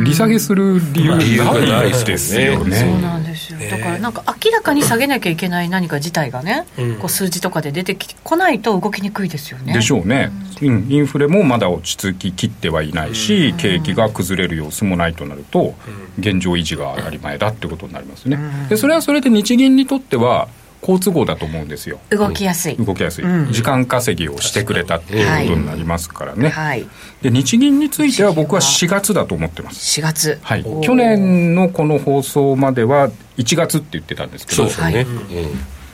[0.04, 2.76] 利下げする理由ないですよね。
[2.78, 3.60] そうなんですよ。
[3.70, 6.66] だからなんか明らかに下げなきゃいけない何か事態がね、
[7.00, 9.74] こう数字とかで出てこないと動きにくいですよね。
[9.74, 10.32] でしょうね。
[10.62, 15.76] うん、インフレもまだ落ち着ききってはいないし、景気が崩れる様子もないとなると、
[16.20, 18.40] 現状維持が当たり前だってことになりますね。
[18.70, 20.48] でそれはそれで日銀にとっては
[20.82, 22.00] 好都合だと思うんですよ。
[22.10, 26.88] 動きやすい、動きやすい、うん、時間稼ぎをしてくれたっていうことになりますからね、はい、
[27.22, 30.00] で日銀については僕は4月だと思ってます。
[30.00, 30.40] 4月。
[30.42, 30.64] はい。
[30.82, 35.50] 去年のこの放送までは1月って言ってたんですけどそうですね、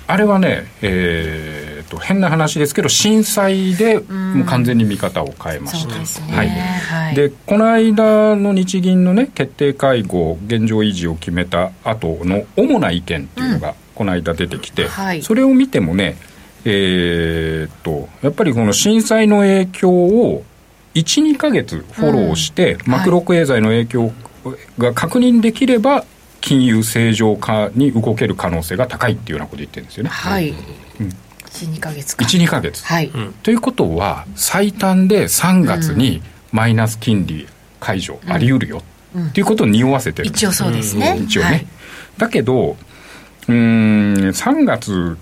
[0.08, 16.18] あれはね、えーと、変な話ですけど震災でもう完全に見方を変えました、うんね、はい、はい、でこの間の日銀のね決定会合現状維持を決めた後の主な意見っていうのが、この間出てきて、はい、それを見てもね、
[16.66, 20.44] えー、っとやっぱりこの震災の影響を
[20.94, 24.12] 12か月フォローして、うん、マクロ経済の影響
[24.78, 26.06] が確認できれば、
[26.40, 30.10] 金融正常化に動ける可能性が高いっていうようなこと言ってるんですよね。
[30.12, 30.56] はい、うん。
[31.56, 32.24] 12か月か。
[32.24, 33.12] 12か月、はい、
[33.44, 37.48] ということは最短で3月にマイナス金利
[37.80, 38.84] 解除あり得るよ、
[39.16, 41.68] うん、っていうことを匂わせてる一応そうですね、一応ね、はい、
[42.18, 42.78] だけど
[43.48, 43.56] うん
[44.16, 45.18] 3月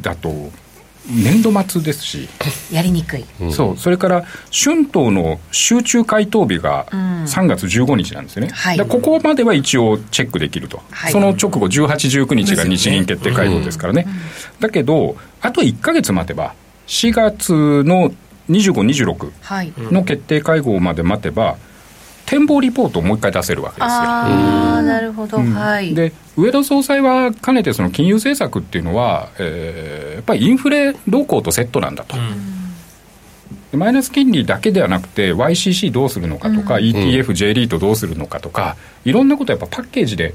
[0.00, 0.50] だと
[1.06, 2.28] 年度末ですし。
[2.72, 3.76] やりにくい、そう。
[3.76, 14.12] それから春闘の集中回答日が3月15日なんですよね、うんはい、ここまでは一応チェックできると、はい、その直後18、19日が日銀決定会合ですからね、ね
[14.54, 16.54] うん、だけどあと1か月待てば
[16.86, 17.52] 4月
[17.84, 18.10] の
[18.50, 18.72] 25、
[19.08, 21.56] 26の決定会合まで待てば、
[22.26, 23.88] 展望リポートをもう一回出せるわけですよ。
[23.88, 25.94] ああ、なるほど、うん、はい。
[25.94, 32.16] で、上田総裁はかねてその金融政策っていうのは、えー、やっぱりインフレ動向とセットなんだと。
[33.72, 40.34] うん、マイナス金利だけではなくて YCC どうするのかとか、うん、ETF、J リートどうするのかとかいろんなことやっぱパッケージで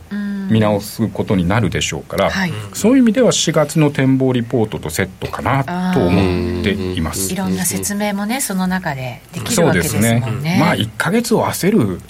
[0.49, 7.33] 見直すことになるでしょうから、はい、そういう意味では4月の展望リポートとセットかなと思っています。
[7.33, 10.21] いろんな説明もねその中でできるわけですもんね。
[10.23, 10.57] そうですね。
[10.59, 12.01] まあ1か月を焦る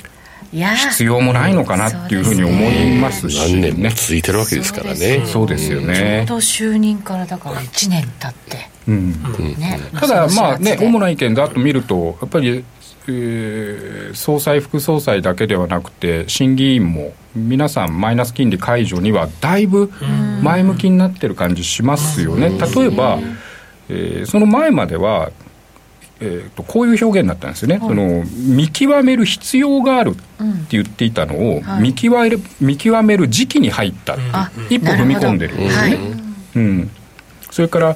[0.51, 5.23] 必要もないのかなっていうふうに思いますし、ね、何年も続いてるわけですからね。
[5.25, 6.25] そうですよね。
[6.27, 8.69] ちょうど就任からだから1年経って。
[8.87, 9.11] うん、
[9.59, 12.63] ね、ただまあね主な意見だと見るとやっぱり
[13.11, 17.13] えー、総裁、副総裁だけではなくて、審議員も
[17.47, 19.91] 皆さん、マイナス金利解除にはだいぶ
[20.43, 22.49] 前向きになってる感じしますよね。
[22.49, 23.19] 例えば、
[23.89, 25.31] えー、その前までは、
[26.21, 28.23] えーと、こういう表現だったんですよね、はい、その
[28.55, 30.21] 見極める必要があるって
[30.71, 34.21] 言っていたのを、うんはい、見極める見極める時期に入った、うん、
[34.69, 35.81] 一歩踏み込んでるんですね。
[35.81, 35.99] はい、
[36.55, 36.91] うん、
[37.51, 37.95] それから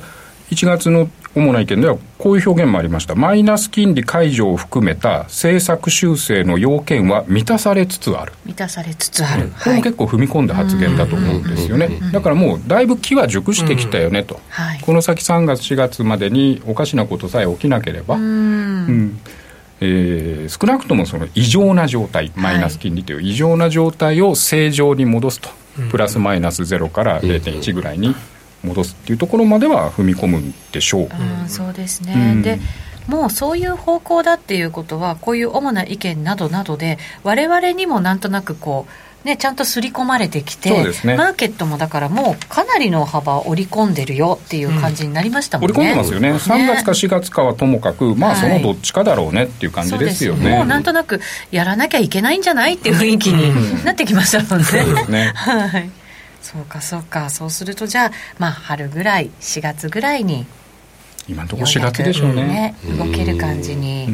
[0.52, 3.16] 1月の主な意見ではこういう表現もありました。
[3.16, 8.34] マイナス金利解除を含めた政策修正の要件は満たされつつある。
[8.46, 11.90] 満たされつつある、これも結構踏み込んだ発言だと思うんですよね。
[12.12, 18.16] だからもうだいぶ木は熟してきたよねと、はい、この先3月4月までにおかしなことさえ起きなければ。
[18.16, 19.20] うん。
[19.86, 25.50] えー、少なくともその異常な状態マイナス金利という異常な状態を正常に戻すと、
[25.92, 28.16] プラスマイナス0から0.1ぐらいに
[28.64, 31.10] 戻すっていうところまでは踏み込むんでしょう。
[31.42, 32.60] うん、そうですね、うん、で
[33.08, 38.92] もうそういう方向だっていうことはこういう主な意見などなどで我々にもなんとなくこう
[39.24, 51.22] ね、ちゃんと刷り込まれてきて、ね、マーケットもだからもうかなりの幅を織り込んでるよっていう感じになりましたもんね、うん、織り込んでますよね、3月か4月かはともかく、まあそのどっちかだろうねっていう感じですよね、はい、もうなんとなく
[51.52, 54.66] やらなきゃいけないんじゃないっていう雰囲気になってきましたもんね。
[54.66, 55.32] そうですね。
[55.36, 56.03] はい
[56.54, 57.30] そうかそうか。
[57.30, 60.46] そうするとじゃあまあ春ぐらい4月ぐらいに
[61.28, 64.06] 今のところ4月でしょうね、ね、動ける感じに。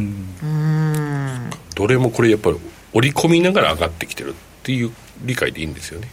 [0.43, 1.49] うん。
[1.75, 2.58] どれもこれやっぱり
[2.93, 6.10] 織り込みながら上がってきてるっていう理解でいいんですよね。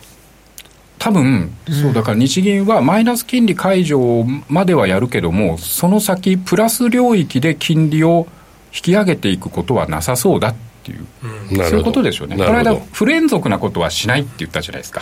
[0.98, 8.26] 多分、そうだから日銀はマイナス金利解除まではやるけどもその先プラス領域で金利を
[8.74, 11.06] 引き上げていくことはなさそうだっていう、
[11.50, 12.36] うん、そういうことでしょうね。
[12.36, 15.00] この間不連続なことはしないって言ったじゃないですか、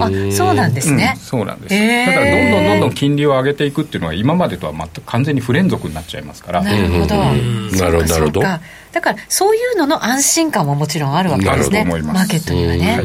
[0.00, 6.62] あそうなんですね、うん、そうなんです、えー、だからどんどんどんどん金利を上げていくっていうのは今までとは全く完全に不連続になっちゃいますから。
[6.62, 8.42] なるほど、なるほどなるほど
[8.92, 11.84] だからそういうのの安心感ももちろんあるわけですね。
[11.84, 13.02] マーケットにはね、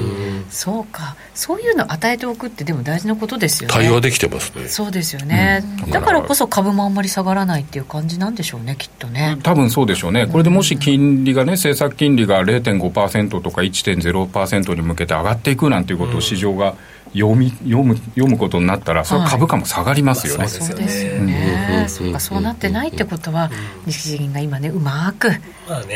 [0.49, 1.15] そうか。
[1.33, 3.73] そういうのを与えておくってでも大事なことですよね。
[3.75, 4.67] 対話できてますね。
[4.67, 9.37] そうですよね、うん、だからこそ株もあんまり下がらないっていう感じなんでしょうねきっとね。
[9.43, 10.25] 多分そうでしょうね。
[10.25, 16.77] これでもし金利がね政策金利が0.5%とか1.0%に向けて上がっていくなんていうことを市場が、うん
[17.13, 20.39] 読み読む読むことになったら、それ株価も下がりますよね。
[20.39, 21.85] はい、そうですよね。
[21.87, 23.49] そうかそうなってないってことは、
[23.85, 25.29] 日銀が今ねうまく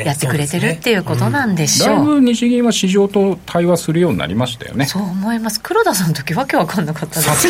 [0.04, 1.96] やってくれてるっていうことなんでしょう。
[1.98, 4.86] だいぶ日銀は市場と対話するようになりましたよね。
[4.86, 5.60] そう思います。
[5.62, 7.48] 黒田さんの時わけわかんなかったです。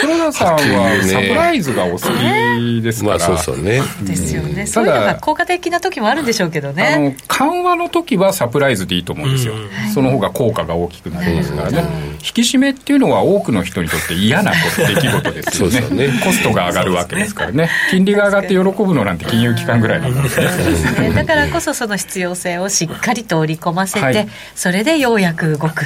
[0.00, 3.18] 黒田さんはサプライズがお好きですから。
[3.18, 3.82] まあそうそうね。
[4.02, 4.66] ですよね。
[4.66, 6.94] そういうのが効果的な時もあるんでしょうけどね。
[6.94, 9.54] あの緩和の時はサプライズでいいと思うんですよ。
[9.94, 11.84] その方が効果が大きくなりますからね。
[12.14, 16.08] 引き締めっていうのは多くの人にとって嫌な出来事ですよね。
[16.08, 16.20] ね。
[16.24, 17.70] コストが上がるわけですからね。
[17.90, 21.12] 金利が上がって喜ぶのなんて金融機関ぐらいなんですね。
[21.14, 25.84] だからこそその必要性をしっかりと織り込ませて、はい、それでようやく動く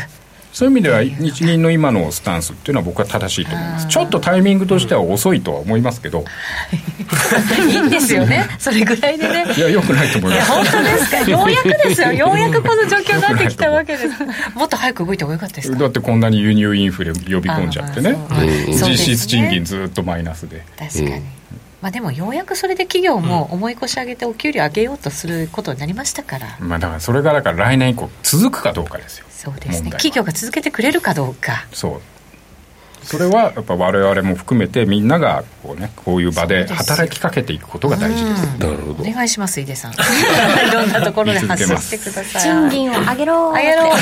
[0.53, 3.87] そういう意味では日銀の今のスタンスっていうのは僕は正しいと思います。
[3.89, 6.25] ちょっとタイミングとしては遅いとは思いますけど。
[7.59, 7.75] い。
[7.75, 8.27] いんですよ。
[8.27, 9.47] ね それぐらいでね。
[9.57, 10.51] いやよくないと思います。
[10.53, 11.19] 本当ですか？
[11.31, 12.13] ようやくですよ。
[12.13, 14.09] ようやくこの状況になってきたわけです。
[14.55, 18.17] もっと早く動いた方がよかったですだってこんなに輸入インフレ呼び込んじゃってね。
[18.69, 20.63] 実質賃金ずっとマイナスで。
[20.79, 21.23] 確かに、
[21.83, 29.27] まあ、でもようやくそれで企業も思い越し上げてお給料上げようとすることになりましたから、まあ、だからそれがだから来年以降続くかどうかですよ。
[29.29, 29.91] そうですね。
[29.91, 31.67] 企業が続けてくれるかどうか。
[31.73, 32.01] そう
[33.05, 38.47] それはやっぱ我々も含めてみんながこうねこういう場で働きかけていくことが大事です。
[38.59, 39.03] なるほど。
[39.03, 39.93] お願いします井出さん。
[39.95, 39.97] い
[40.73, 42.43] ろんなところで発信してください。
[42.43, 43.85] 賃金を上げろ上げろ。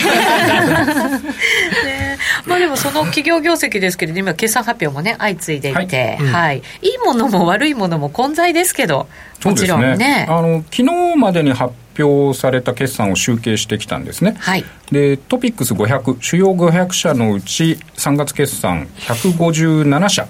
[1.85, 9.09] ね、まあでもその企業業績ですけれど今決算発表もね相次いでいて、はい、はい、いいものも悪いものも混在ですけど、
[9.45, 9.97] もちろんね。
[9.97, 11.90] ねあの昨日までに発表
[12.35, 20.29] された決算を集計してきたんですね、はい、でトピックス500主要500社のうち3月決算157社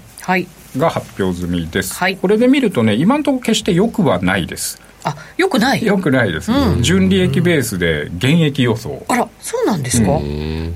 [0.77, 5.85] が発表済みです、はい、これで見るとね今のところ決してよくはないですあよくない？
[5.85, 9.05] よくないです、うん、純利益ベースで減益予想。
[9.09, 10.21] あらそうなんですか、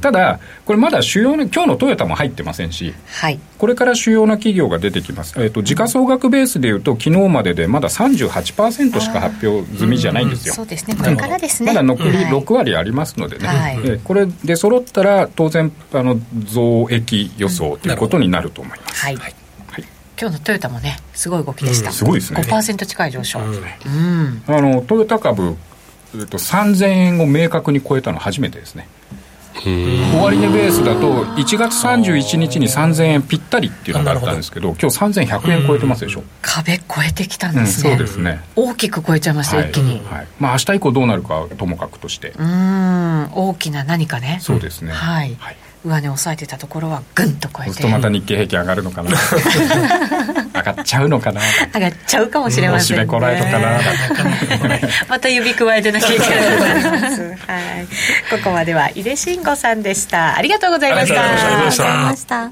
[0.00, 10.96] ただこれまだ主要な今日のトヨタも入ってませんし、はい、これから主要な企業が出てきます、えーと、時価総額ベースでいうと昨日まででまだ38%しか発表済みじゃないんですよ、そうですね。
[10.96, 11.68] これからですね。
[11.68, 19.18] まだ残り6割ありますのでね、はい、えー、これで揃ったら当然あの増益予想ということになると思います、はい
[20.20, 22.40] 今日のトヨタもねすごい動きでした、うん、すごいですね。
[22.42, 25.56] 5%近い上昇、うん、あのトヨタ株、
[26.14, 28.88] えっと、3000円を明確に超えたの初めてですね。
[29.54, 36.24] 終値ベースだと1月31日に3000円ぴったりっていうのがあったんですけど今日3100円超えてますでしょ。
[36.42, 38.40] 壁超えてきたんですね、うん、そうですね。
[38.56, 42.32] 大きく超えちゃいました、はい、一気に、はい、まあ明日以降どうなるかともかくとして。
[42.36, 43.28] うん。
[43.32, 44.38] 大きな何かね。
[44.42, 44.92] そうですね。
[44.92, 47.66] はい、はい上値を抑えてたところはぐんと超えて。
[47.66, 49.10] そうするとまた日経平均上がるのかな。
[50.54, 51.40] 上がっちゃうのかな。
[51.74, 53.02] 上がっちゃうかもしれませんね。
[53.02, 53.80] 締めこらえとかな。
[55.08, 57.22] また指くわえてなきゃいけないと思います。
[57.22, 57.36] はい。
[58.30, 60.36] ここまでは井出慎吾さんでした。
[60.36, 61.22] ありがとうございました。
[61.22, 62.50] ありがとうございました。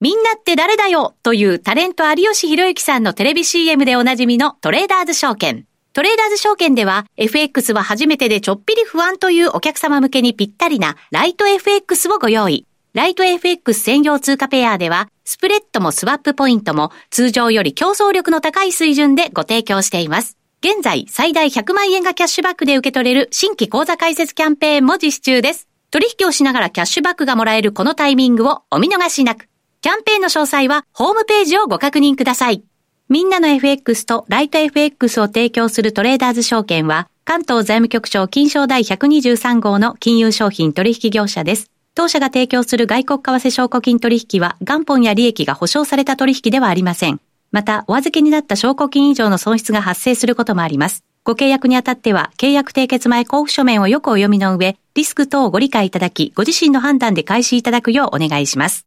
[0.00, 5.64] みんなって誰だよというタレント有吉弘行さんのテレビ CM でおなじみのトレーダーズ証券。
[5.94, 12.66] トレーダーズ証券では FX は初めてでちょっぴり不安というお客様向けにぴったりなライト FX をご用意。
[12.94, 20.38] ライト FX 専用通貨ペアではスプレッドもスワップポイントも通常より競争力の高い水準でご提供しています。
[20.62, 25.68] 現在最大100万円がキャッシュバックで受け取れる新規口座開設キャンペーンも実施中です。
[25.90, 29.48] 取引をしながらキャッシュバックがもらえるこのタイミングをお見逃しなく。
[29.82, 32.64] キャンペーンの詳細はホームページをご確認ください。
[33.12, 41.70] みんなの FX とライト FX を提供するトレーダーズ証券は、関東財務局長金賞第123号の金融商品取引業者です。
[41.94, 47.20] 当社が提供する外国為替証拠金取引は元本や利益が保証された取引ではありません。
[47.50, 51.04] また、お預けになった証拠金以上の損失が発生することもあります。
[51.22, 58.86] ご契約にあたっては、契約締結前交付書面をよくお読みの上、リスク等をご理解いただき、ご自身の判断で開始いただくようお願いします。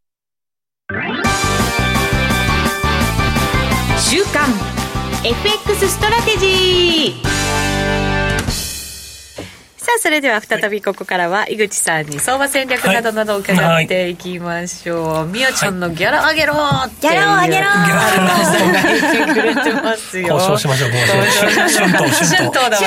[3.98, 4.48] 週刊
[5.24, 7.35] FX ストラテジー、
[9.98, 15.26] それでは再びここからは、井口さんに相場戦略などなどを伺っていきましょう。
[15.26, 16.54] みやちゃんのギャラ上げろ
[17.00, 20.34] ギャラ上げろギャラ上げろくれてますよ。
[20.34, 21.80] 交渉しましょう、交渉。
[21.80, 22.56] 春闘、春闘。
[22.70, 22.78] だ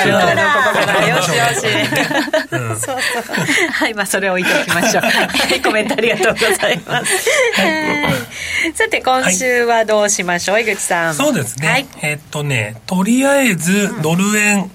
[0.94, 1.16] わよ。
[1.16, 1.62] よしよし。
[2.50, 2.98] そうそう。
[3.72, 5.04] はい、まあ、それを置いておきましょう。
[5.04, 7.30] はい、コメントありがとうございます。
[8.74, 11.16] さて、今週はどうしましょう、井口さん。
[11.16, 11.88] そうですね。
[12.02, 14.72] えっとね、とりあえず、ドル円、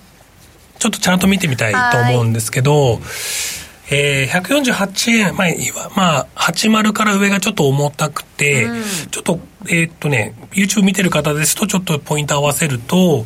[0.84, 3.00] ちょっとちゃんと見てみたいと思うんですけど、
[3.90, 13.24] えー、148円、まあ、まあ、80から上がちょっと重たくて、うん、ちょっと、えー、っとね、YouTube 見てる方ですと、ちょっとポイント合わせると、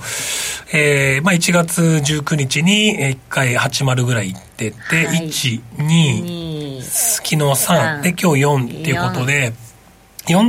[0.73, 9.68] えー、まあ、1月19日に1回80ぐらい行ってて、はい、1、2、昨日3、で、今日4っていうことで、4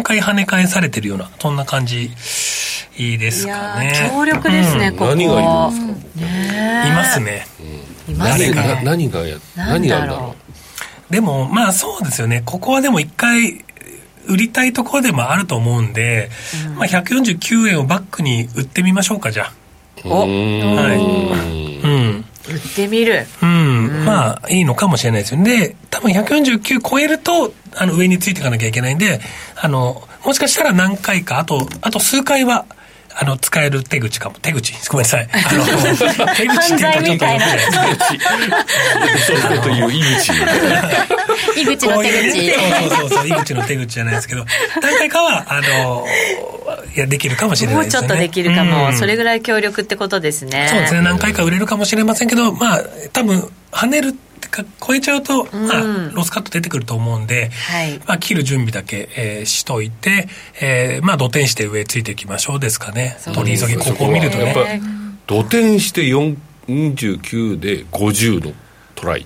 [0.04, 2.12] 回跳ね返されてるような、そんな感じ
[2.98, 4.10] いいですかね。
[4.12, 5.16] 強力ですね、うん、ここ。
[5.16, 5.50] 何がいる
[5.86, 7.48] んですか、ね、いますね。
[8.08, 8.82] いますね。
[8.84, 10.36] 何がや、何があるんだろ
[11.10, 11.14] う？
[11.14, 12.44] でも、まあそうですよね。
[12.46, 13.64] ここはでも一回、
[14.28, 16.30] 売りたいところでもあると思うんで、
[16.68, 19.54] うん、まあ149円をバックに売ってみましょうか、じゃあ。
[20.06, 20.30] おはい。
[21.84, 22.26] うん。
[22.48, 23.28] 売ってみる。
[23.42, 24.06] うん。
[24.06, 25.60] まあ、いいのかもしれないですよね。
[25.60, 29.22] で、多分149超えると、あの、上についていかなきゃいけないんで、
[29.56, 32.66] あの、もしかしたら何回か、あと、あと数回は、
[33.22, 34.36] あの、使える手口かも。
[34.42, 35.28] 手口ごめんなさい。
[35.32, 35.66] あの、
[36.36, 37.40] 手口って言うとちょっとな。
[39.20, 40.32] そうという井口。
[41.62, 42.52] 井口の手口。
[42.52, 44.46] そうそうそう、井口の手口じゃないですけど、
[44.82, 46.06] 何回かは、あの、
[46.96, 48.02] いや、できるかもしれないですね。
[48.02, 48.94] もうちょっとできるかも。
[48.94, 50.68] それぐらい強力ってことですね。
[50.70, 51.02] そうですね。
[51.02, 54.20] 何回か売れるかもしれませんけど、まあ、多分、跳ねるか
[54.86, 60.28] 超えちゃうと、まあ、ロスカット出てくると思うんで、はい、まあ、切る準備だけ、えー、しといて、
[60.62, 63.18] えー、まあ、土転して上ついていきましょうですかね。
[63.34, 64.46] 取り急ぎ、ここを見るとね。
[64.46, 64.62] やっぱ、
[65.28, 68.54] 土転して49で50の
[68.96, 69.26] トライ。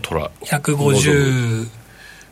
[0.00, 1.68] トラ150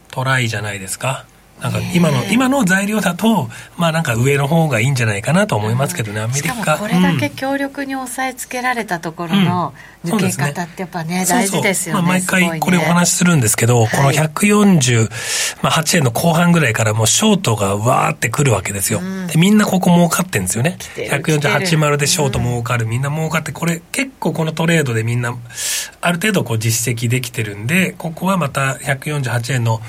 [0.08, 1.26] トライじゃないですか。
[1.60, 6.54] なんか今の、今の材料だと、まあなんか上の方がいいんじゃないかなと思いますけどね、アメリカ。
[6.54, 12.02] しかもこれだけ強力に押さえつけられたところの抜け方ってやっぱね、大事ですよね。
[12.02, 19.00] まあ、毎回これお話しするんですけど、この148円の後半ぐらいからもうショートがわーってくるわけですよ。
[19.32, 20.78] でみんなここ儲かってんですよね。
[20.96, 23.00] 148でショート儲かる、みん。
[23.00, 25.34] な儲かって、これ結構このトレードでみんな
[26.00, 29.80] ある程度こう実績できてるんで、ここはまた148円の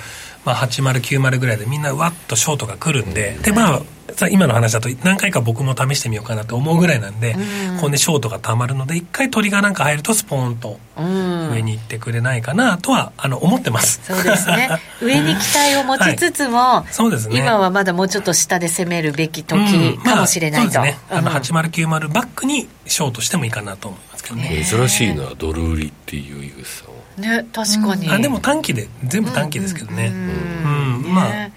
[0.46, 3.82] まあ、8090ぐらいでみんなわっとショートが来るんで、で、まあ、
[4.30, 7.36] 今の話だと何回か僕も試してみようかなと思うぐらいなんで、
[7.74, 14.02] うん、こんでショートがたまるので、一回鳥がなんか入るとスポーンと上に行ってくれないかなとは、あの、思ってます。
[14.04, 14.70] そうですね。
[15.02, 17.39] 上に期待を持ちつつも、はい、そうですね。
[17.39, 20.68] 今はまだもうちょっと下で攻めるべき時かもしれないと。
[20.68, 21.00] うんまあ、そうですね。
[21.10, 24.66] あの、8090バックにショートしてもいいかなと思いますけどね。
[24.68, 27.01] 珍しいな、ドル売りっていう井口さんは。
[27.18, 30.07] ね確かに、あでも短期で全部短期ですけどね。
[30.07, 31.49] うん、まあ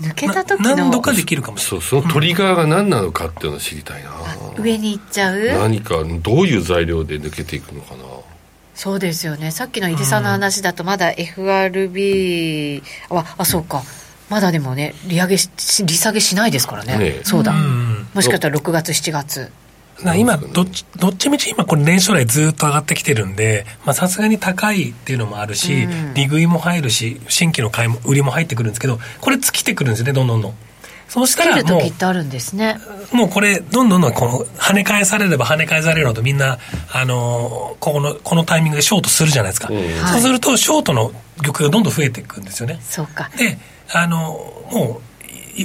[0.00, 1.86] 抜けた時の何度かできるかもしれない。
[1.88, 4.10] そうそのトリガーが何なのかっていうのを知りたいな、
[4.58, 5.38] 上に行っちゃう？
[5.40, 8.04] 何かどういう材料で抜けていくのかな。
[8.74, 9.50] そうですよね。
[9.50, 13.82] さっきの井出さんの話だとまだ FRB、うん、ああそうか。
[14.30, 15.50] まだでもね利上げし
[15.84, 19.50] 利下げしないですからね、ね、そうだ、うん、もしかしたら6月7月
[20.16, 30.54] 今どっち、どっちみち今これ年初来ずっと上がってきてるんで、まあさすがに高いっていうのもあるし、うん、利食いも入るし、新規の買いも、売りも入ってくるんですけど、これ尽きてくるんですよね、どんどんどん。
[31.08, 31.78] そうしたらも
[33.12, 36.58] う、もうこれ、どんどんどんこの跳ね返されれば跳ね返されるのとみんな、
[36.92, 39.68] あのここの、このタイミングでショートするじゃないですか。
[39.72, 42.78] うん、そうすると、ショートの玉がどんどん増えていくんですよね。
[42.82, 43.28] そうか。
[43.36, 43.58] で、
[43.92, 44.18] あの
[44.70, 45.09] もう、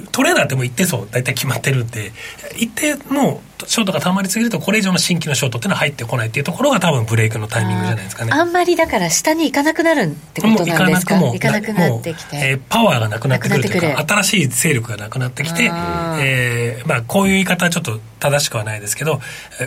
[0.02, 2.12] トレーダーっても一定層大体決まってるんで。
[2.58, 8.32] 一定のショートがたまりすぎるとこれ以上の新規のショートっていうのは入ってこないっていうところが多分ブレイクのタイミングじゃないですかね。
[8.34, 19.22] あんまりだから下に行かなくなるってことなんですか行かなくなってきて、えー、パワーがなくなってくるというか新しい勢力がなくなってきて、えーまあ、こういう言い方はちょっと正しくはないですけど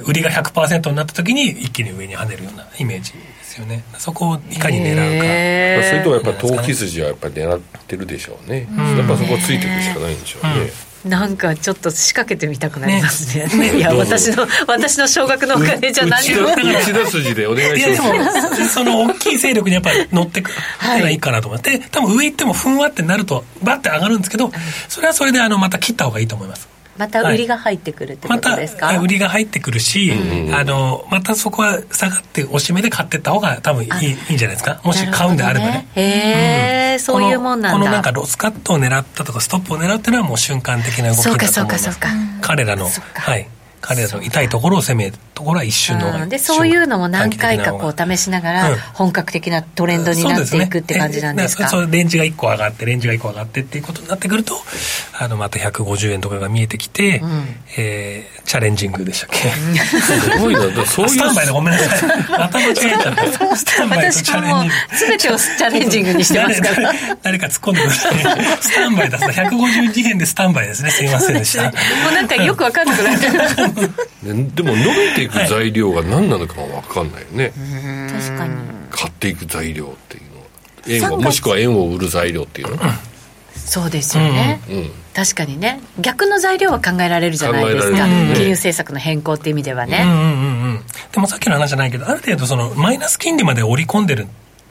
[0.05, 3.13] 売りが100%になった時に一気に上に跳ねるようなイメージ
[3.59, 3.85] ですよね。
[3.99, 10.71] そこをいかに狙うか、えー、それとはやっぱ投機筋はやっぱり狙ってるでしょうね、やっぱそこついていくしかないんでしょうね、
[11.05, 11.11] うん。
[11.11, 13.47] なんかちょっと仕掛けてみたくなりますね。
[13.47, 13.79] ね。
[13.79, 16.55] いや私の私の少額のお金じゃ何も。
[16.55, 18.69] 内田筋でお願いします。
[18.69, 20.55] その大きい勢力にやっぱり乗ってくっ
[21.03, 24.51] ていいかなと思って、多分上行ってもふんわってなるとバッて上がるんですけど、
[24.89, 26.69] それはそれであのまた切った方がいいと思います。
[26.99, 34.81] また売りが入ってくるってことですか、はい、また売りが入ってくるし、うん、あのまたそこは下がっておしめで買ってった方が多分いいいいんじゃないですか？
[34.85, 35.89] もし買うんであればね。
[35.95, 36.03] へ
[36.91, 37.79] え、うん、そういうもんなんだ。
[37.79, 41.55] このなんかロスカットを狙ったとかストップを狙っていうのはもう瞬間的な動きだと思います。
[41.55, 42.09] そうかそうかそうか。
[42.41, 43.49] 彼らのはい
[43.81, 54.55] 彼らの痛いところを攻めるところは一瞬の、うん、でそういうのも何回かこう試しながら本格的なトレンドになっていくって感じなんですか、そう、ね、レンジが1個上がってレンジが1個上がってっていうことになってくると
[55.19, 57.45] あのまた150円とかが見えてきて、うん、
[57.77, 59.51] えー、チャレンジングでしたっけ？
[59.79, 60.61] すごいな。
[60.87, 62.09] そういうスタンバイでごめんなさい。
[62.31, 63.57] また間違えちゃった。
[63.57, 64.11] スタンバイ。
[64.11, 64.75] とチャレンジング。
[64.99, 68.15] 全てをチャレンジングにしてますから誰か突っ込んでください
[68.61, 69.27] スタンバイだった。
[69.27, 70.91] 152円でスタンバイですね。
[70.91, 71.65] すいませんでした。
[71.65, 71.71] も
[72.11, 73.78] うなんかよくわかんなくなって
[74.23, 77.53] でも伸びていく材料が何なのかは分かんないよね、
[78.13, 78.55] 確かに。
[78.91, 81.11] 買っていく材料っていうのは。
[81.11, 82.83] 円をもしくは円を売る材料っていうの、
[83.55, 85.81] そうですよね、うんうん、確かにね。
[86.01, 90.11] 逆の材料は考えられるじゃないですか、ね、金融政策の変更っていう意味ではね、うん。
[90.11, 90.25] うんう
[90.75, 90.81] ん、
[91.13, 94.27] でもさっきの話じゃないけどある程度そのマイナス金利まで織り込んでる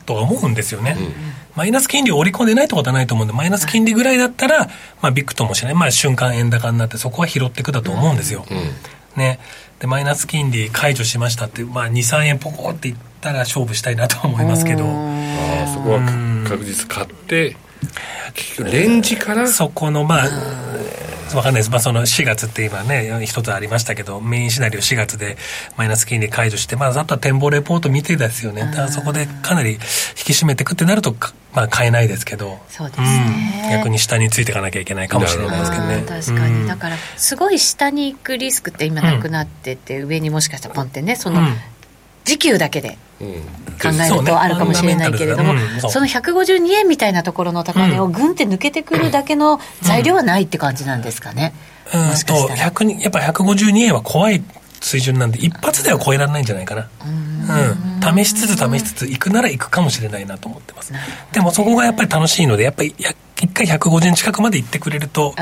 [0.08, 1.14] とは思うんですよね、うん、
[1.56, 4.68] マイナス金利を織り込んでないってことはないと思うんでマイナス金利ぐらいだったら、
[5.02, 8.46] まあ、ビッグともしない、まあ、瞬間円高になってそこは拾っていくだと思うんですよ、
[9.18, 9.40] ね。
[9.80, 14.86] でマイナス金利解除しましたって、まあ、23円ポコっていったら勝負したいなと思いますけど。
[14.86, 16.00] あそこは
[16.48, 17.56] 確実買って
[18.34, 20.28] 結局レンジからそこのまあ
[21.36, 25.38] わかんないです、まあ、その4月って今ね一つありましたけどメインシナリオ4月で
[25.78, 28.62] マイナス金利解除して、まあ、あとは展望レポート見てですよね。
[28.62, 29.82] だからそこでかなり引き
[30.34, 31.16] 締めていくってなると
[31.54, 32.60] まあ、買えないですけど。
[32.70, 36.04] そうですね、うん、逆に下についていかなきゃいけないかもしれないですけどね。
[36.08, 41.42] 確かに、だからすごい下に行くリスクって今なくなってて、上にもしかしたらポンってねその、
[42.28, 45.54] 時給だけで考えるとあるかもしれないけれども、
[45.90, 51.54] その152円みたいなところの高値をぐんって抜けてくるだけの材料はないって感じなんですかね、
[51.94, 52.62] うん、もしかしたら。
[52.62, 52.72] やっ
[53.12, 54.44] ぱ152円は怖い
[54.82, 56.90] 水準なんで一発では超えられないんじゃないかな。
[57.02, 60.94] うん、試しつつ試しつつ行くなら行くかもしれないなと思ってます。
[61.32, 62.94] でもそこがやっぱり楽しいのでやっぱり
[63.42, 65.34] 一回150円近くまで行ってくれると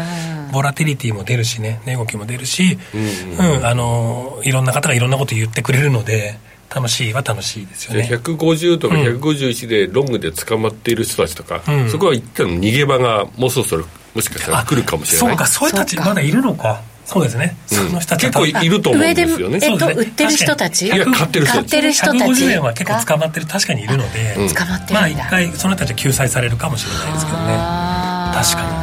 [0.52, 6.38] ボラティリティも出るしね値動きも出るし、うん、うん、あのいろんな方がいろんなこと言ってくれるので
[6.76, 8.10] 楽しいは楽しいですよね。
[8.12, 15.30] 150とか151でロングで捕まっている人たちとか、うん、そこは一旦逃げ場がもうそろそろもしかしたら来るかもしれない。
[15.30, 16.82] そうかそういう人たちまだいるのか。
[17.06, 20.88] そうですね、その人たち結構いると思うんですよねえっと、売ってる人たち？
[20.88, 21.70] いや買ってる人たち。
[21.70, 27.46] 買ってる人たち150円は結構捕まってる確かにいるので、捕まってるまあ一回その人たちは救済されるかもしれないですけどね。
[28.34, 28.75] 確かに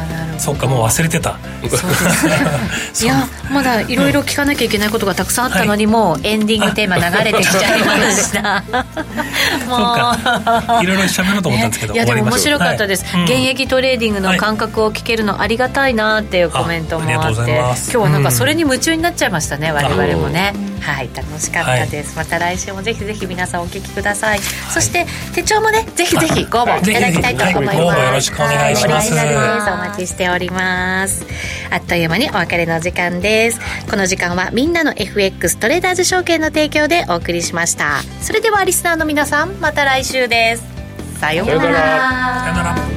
[0.43, 1.37] そっかもう忘れてた。
[3.01, 8.63] いやまだいろいろ聞かなきゃいけないことがたくさんあったのに、はい、もうエンディングテーマ流れてきちゃいました。
[9.67, 10.83] もう。
[10.83, 20.53] いろいろ喋ろうと思ったんですけど、いやでも面白かったです、はい、現役トレーディングの感覚を聞けるのありがたいなっていうコメントもあって今日はなんかそれに夢中になっちゃいましたね、うん、我々もね。
[20.83, 29.13] はい楽しかったです、また来週もぜひぜひ皆さんお聞きください、そして手帳もねぜひぜひご応募いただきたいと思います、よろしくお願いします。
[29.13, 31.25] お待ちしております。
[31.69, 33.59] あっという間にお別れの時間です。
[33.89, 38.01] この時間はみんなの FX トレーダーズ証券の提供でお送りしました。
[38.21, 40.63] それではリスナーの皆さんまた来週です。
[41.19, 41.61] さようなら。
[41.61, 42.92] さようなら。